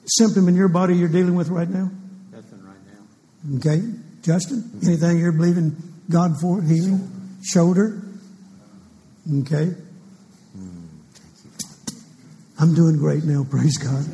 [0.07, 1.91] symptom in your body you're dealing with right now?
[2.31, 3.57] Nothing right now.
[3.57, 3.83] Okay.
[4.23, 5.77] Justin, anything you're believing
[6.09, 6.63] God for?
[6.63, 7.41] Healing?
[7.43, 8.01] Shoulder?
[9.41, 9.73] Okay.
[12.61, 14.05] I'm doing great now, praise God.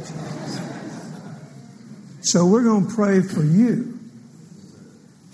[2.23, 4.01] So we're going to pray for you.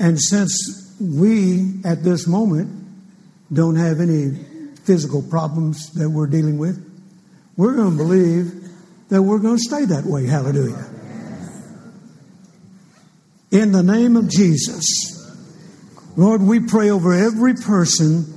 [0.00, 2.84] And since we, at this moment,
[3.52, 4.32] don't have any
[4.84, 6.82] physical problems that we're dealing with,
[7.56, 8.68] we're going to believe
[9.08, 10.26] that we're going to stay that way.
[10.26, 10.90] Hallelujah.
[13.50, 14.84] In the name of Jesus,
[16.16, 18.32] Lord, we pray over every person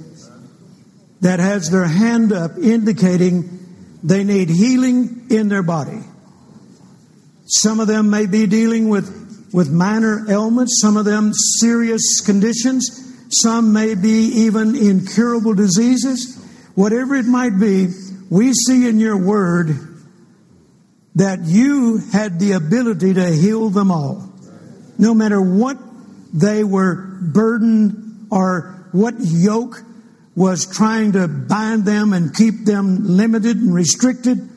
[1.22, 3.58] that has their hand up indicating
[4.04, 6.00] they need healing in their body.
[7.46, 12.88] Some of them may be dealing with, with minor ailments, some of them serious conditions,
[13.30, 16.36] some may be even incurable diseases.
[16.76, 17.88] Whatever it might be,
[18.30, 19.76] we see in your word
[21.16, 24.32] that you had the ability to heal them all.
[24.98, 25.78] No matter what
[26.34, 29.84] they were burdened or what yoke
[30.36, 34.50] was trying to bind them and keep them limited and restricted,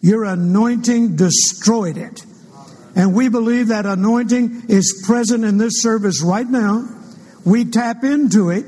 [0.00, 2.24] your anointing destroyed it.
[2.96, 6.88] And we believe that anointing is present in this service right now.
[7.44, 8.64] We tap into it,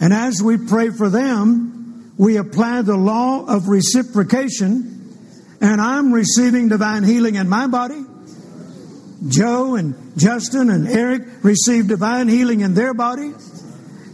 [0.00, 5.16] and as we pray for them, we apply the law of reciprocation,
[5.60, 8.04] and I'm receiving divine healing in my body.
[9.26, 13.32] Joe and Justin and Eric receive divine healing in their body.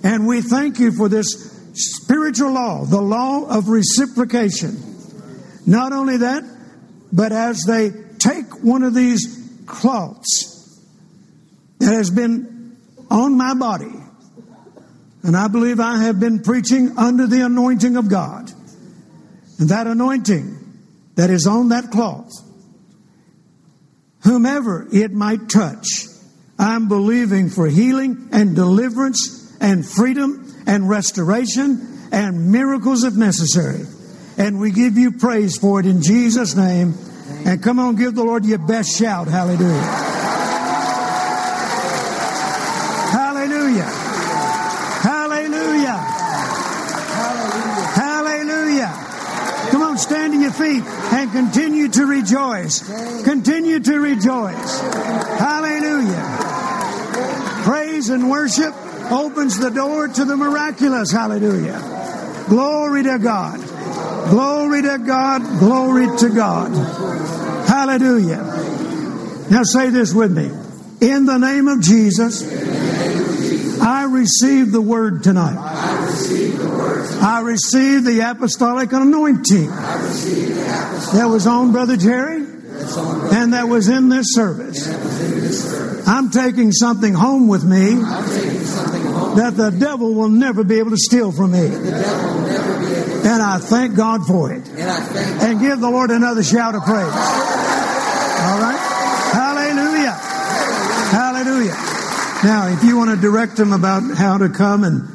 [0.05, 4.76] And we thank you for this spiritual law, the law of reciprocation.
[5.66, 6.45] Not only that,
[7.12, 7.93] but as they
[8.23, 10.81] take one of these cloths
[11.79, 12.77] that has been
[13.11, 13.93] on my body,
[15.23, 18.51] and I believe I have been preaching under the anointing of God,
[19.59, 20.59] and that anointing
[21.16, 22.31] that is on that cloth,
[24.25, 26.07] whomever it might touch,
[26.59, 33.85] I'm believing for healing and deliverance and freedom and restoration and miracles if necessary.
[34.39, 36.95] And we give you praise for it in Jesus' name.
[37.45, 39.28] And come on, give the Lord your best shout.
[39.28, 39.83] Hallelujah.
[43.12, 43.91] Hallelujah.
[45.03, 45.97] Hallelujah.
[47.95, 49.70] Hallelujah.
[49.70, 52.80] Come on, stand on your feet and continue to rejoice.
[53.24, 54.80] Continue to rejoice.
[55.39, 56.39] Hallelujah.
[57.64, 58.74] Praise and worship
[59.11, 61.11] opens the door to the miraculous.
[61.11, 61.80] Hallelujah.
[62.49, 63.72] Glory to God.
[64.31, 65.59] Glory to God.
[65.59, 66.73] Glory to God.
[67.68, 68.43] Hallelujah.
[69.51, 70.51] Now say this with me.
[71.07, 72.43] In the name of Jesus,
[73.83, 75.57] I receive the word tonight.
[77.23, 84.35] I receive the apostolic anointing that was on Brother Jerry and that was in this
[84.35, 84.89] service.
[86.07, 87.95] I'm taking something home with me
[89.37, 91.68] that the devil will never be able to steal from me.
[93.25, 94.68] And I thank God for it.
[94.68, 97.07] And give the Lord another shout of praise.
[97.07, 98.79] All right?
[99.33, 100.18] Hallelujah.
[101.12, 101.77] Hallelujah.
[102.45, 105.09] Now, if you want to direct them about how to come and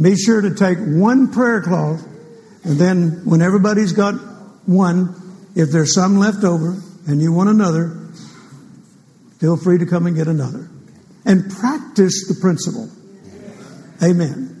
[0.00, 2.02] be sure to take one prayer cloth,
[2.64, 4.14] and then when everybody's got
[4.66, 5.14] one,
[5.54, 8.08] if there's some left over and you want another,
[9.38, 10.70] feel free to come and get another.
[11.26, 12.88] And practice the principle.
[14.02, 14.51] Amen.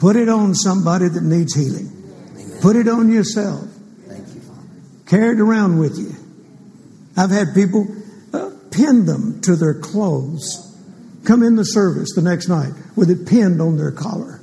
[0.00, 1.92] Put it on somebody that needs healing.
[2.32, 2.60] Amen.
[2.62, 3.68] Put it on yourself.
[4.08, 4.66] Thank you, Father.
[5.06, 6.12] Carry it around with you.
[7.16, 7.86] I've had people
[8.32, 10.66] uh, pin them to their clothes.
[11.26, 14.40] Come in the service the next night with it pinned on their collar.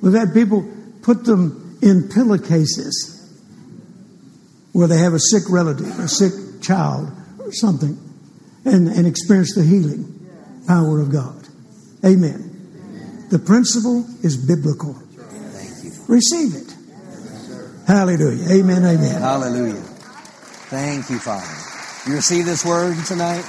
[0.00, 0.64] We've had people
[1.02, 3.16] put them in pillowcases
[4.72, 7.98] where they have a sick relative, a sick child, or something,
[8.64, 10.14] and, and experience the healing
[10.68, 11.48] power of God.
[12.04, 12.47] Amen.
[13.30, 14.96] The principle is biblical.
[16.08, 16.74] Receive it.
[17.86, 18.48] Hallelujah.
[18.50, 18.84] Amen.
[18.84, 19.20] Amen.
[19.20, 19.82] Hallelujah.
[20.70, 21.46] Thank you, Father.
[22.08, 23.44] You receive this word tonight?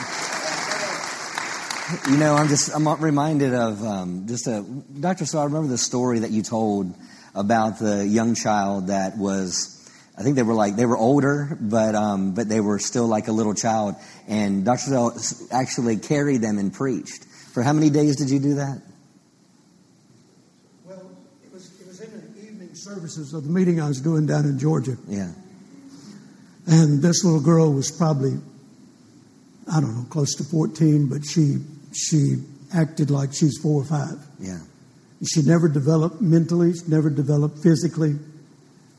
[2.10, 4.62] You know, I'm just, I'm reminded of um, just a,
[5.00, 5.26] Dr.
[5.26, 6.94] So I remember the story that you told
[7.34, 9.80] about the young child that was
[10.20, 13.30] I think they were like they were older, but um, but they were still like
[13.30, 13.96] a little child.
[14.28, 14.92] And Dr.
[14.92, 17.24] Savelle actually carried them and preached.
[17.24, 18.82] For how many days did you do that?
[20.84, 21.10] Well,
[21.46, 24.46] it was it was in the evening services of the meeting I was doing down
[24.46, 24.98] in Georgia.
[25.08, 25.32] Yeah.
[26.66, 28.32] And this little girl was probably
[29.72, 31.58] I don't know, close to 14, but she
[31.94, 32.38] she
[32.74, 34.18] acted like she's four or five.
[34.40, 34.60] Yeah.
[35.24, 38.16] She never developed mentally, she never developed physically,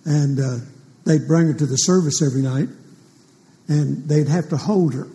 [0.04, 0.64] and uh,
[1.04, 2.68] they'd bring her to the service every night,
[3.66, 5.08] and they'd have to hold her.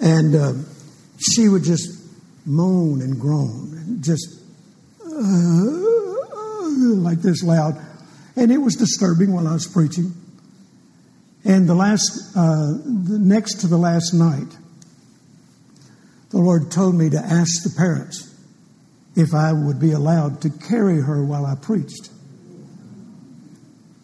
[0.00, 0.52] And uh,
[1.18, 1.90] she would just
[2.46, 4.40] moan and groan and just
[5.04, 5.95] uh,
[7.02, 7.74] like this loud.
[8.36, 10.12] And it was disturbing while I was preaching.
[11.44, 14.56] And the last, uh, the next to the last night,
[16.30, 18.34] the Lord told me to ask the parents
[19.14, 22.10] if I would be allowed to carry her while I preached.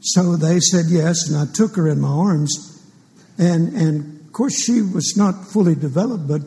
[0.01, 2.83] So they said yes, and I took her in my arms.
[3.39, 6.43] And, and of course, she was not fully developed, but,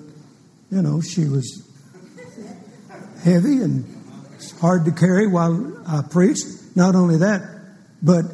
[0.72, 1.62] you know, she was
[3.24, 3.95] heavy and
[4.60, 6.46] hard to carry while I preached.
[6.76, 7.42] Not only that,
[8.02, 8.26] but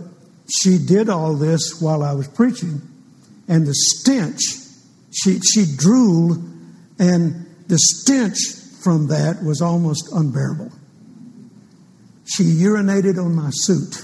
[0.52, 2.82] she did all this while I was preaching.
[3.48, 4.42] And the stench,
[5.12, 6.38] she, she drooled,
[7.00, 8.38] and the stench
[8.84, 10.72] from that was almost unbearable.
[12.26, 14.04] She urinated on my suit.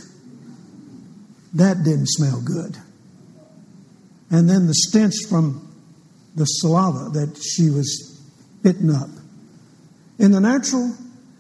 [1.53, 2.77] That didn't smell good.
[4.29, 5.63] And then the stench from
[6.35, 8.21] the saliva that she was
[8.61, 9.09] bitten up.
[10.19, 10.93] In the natural,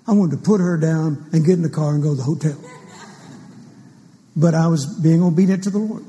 [0.07, 2.23] I wanted to put her down and get in the car and go to the
[2.23, 2.57] hotel.
[4.35, 6.05] But I was being obedient to the Lord.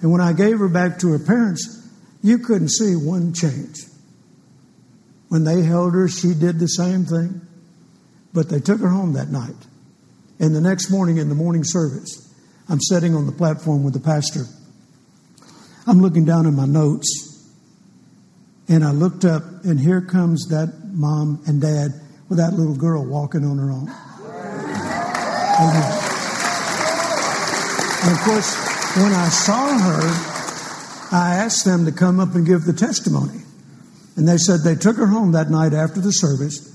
[0.00, 1.88] And when I gave her back to her parents,
[2.22, 3.78] you couldn't see one change.
[5.28, 7.40] When they held her, she did the same thing.
[8.32, 9.54] But they took her home that night.
[10.40, 12.28] And the next morning in the morning service,
[12.68, 14.44] I'm sitting on the platform with the pastor.
[15.86, 17.48] I'm looking down at my notes,
[18.68, 21.90] and I looked up, and here comes that mom and dad
[22.32, 23.90] with that little girl walking on her own.
[23.90, 23.92] Amen.
[25.60, 26.08] Uh,
[28.04, 28.56] and of course,
[28.96, 30.00] when I saw her,
[31.14, 33.42] I asked them to come up and give the testimony.
[34.16, 36.74] And they said they took her home that night after the service,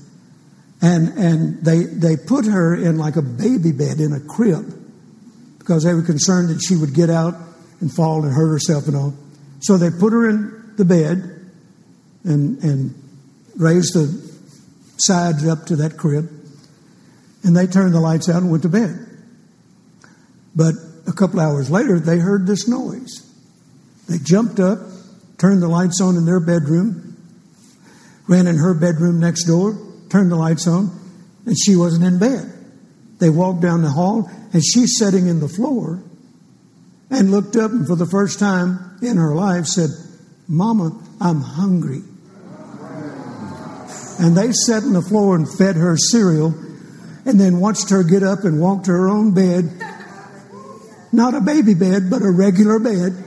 [0.80, 4.64] and, and they, they put her in like a baby bed in a crib
[5.58, 7.34] because they were concerned that she would get out
[7.80, 9.12] and fall and hurt herself and all.
[9.58, 11.50] So they put her in the bed
[12.22, 12.94] and, and
[13.56, 14.27] raised the
[15.00, 16.28] sides up to that crib,
[17.42, 18.98] and they turned the lights out and went to bed.
[20.54, 20.74] But
[21.06, 23.24] a couple hours later, they heard this noise.
[24.08, 24.78] They jumped up,
[25.38, 27.16] turned the lights on in their bedroom,
[28.26, 29.78] ran in her bedroom next door,
[30.10, 30.90] turned the lights on,
[31.46, 32.52] and she wasn't in bed.
[33.18, 36.02] They walked down the hall, and she's sitting in the floor
[37.10, 39.90] and looked up and for the first time in her life said,
[40.46, 42.02] Mama, I'm hungry.
[44.18, 46.54] And they sat on the floor and fed her cereal
[47.24, 49.70] and then watched her get up and walk to her own bed.
[51.12, 53.24] Not a baby bed, but a regular bed.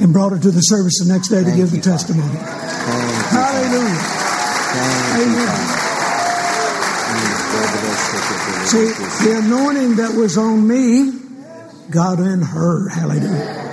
[0.00, 2.32] And brought her to the service the next day to Thank give the testimony.
[2.32, 2.38] You,
[3.30, 4.24] Hallelujah.
[5.22, 5.74] Amen.
[8.66, 8.86] See,
[9.24, 11.12] the anointing that was on me
[11.90, 12.88] got in her.
[12.88, 13.63] Hallelujah.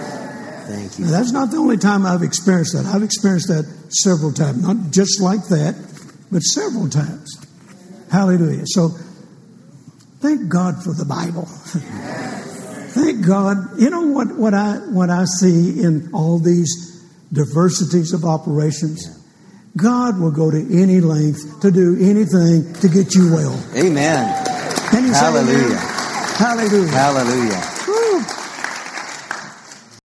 [1.01, 2.85] Now, that's not the only time I've experienced that.
[2.85, 4.61] I've experienced that several times.
[4.61, 5.73] Not just like that,
[6.31, 7.43] but several times.
[8.11, 8.65] Hallelujah.
[8.67, 8.89] So,
[10.19, 11.45] thank God for the Bible.
[12.93, 13.57] thank God.
[13.79, 17.01] You know what, what, I, what I see in all these
[17.33, 19.17] diversities of operations?
[19.75, 23.57] God will go to any length to do anything to get you well.
[23.75, 24.45] Amen.
[24.91, 25.47] Can you say amen?
[25.47, 25.77] Hallelujah.
[26.37, 26.91] Hallelujah.
[26.91, 27.70] Hallelujah.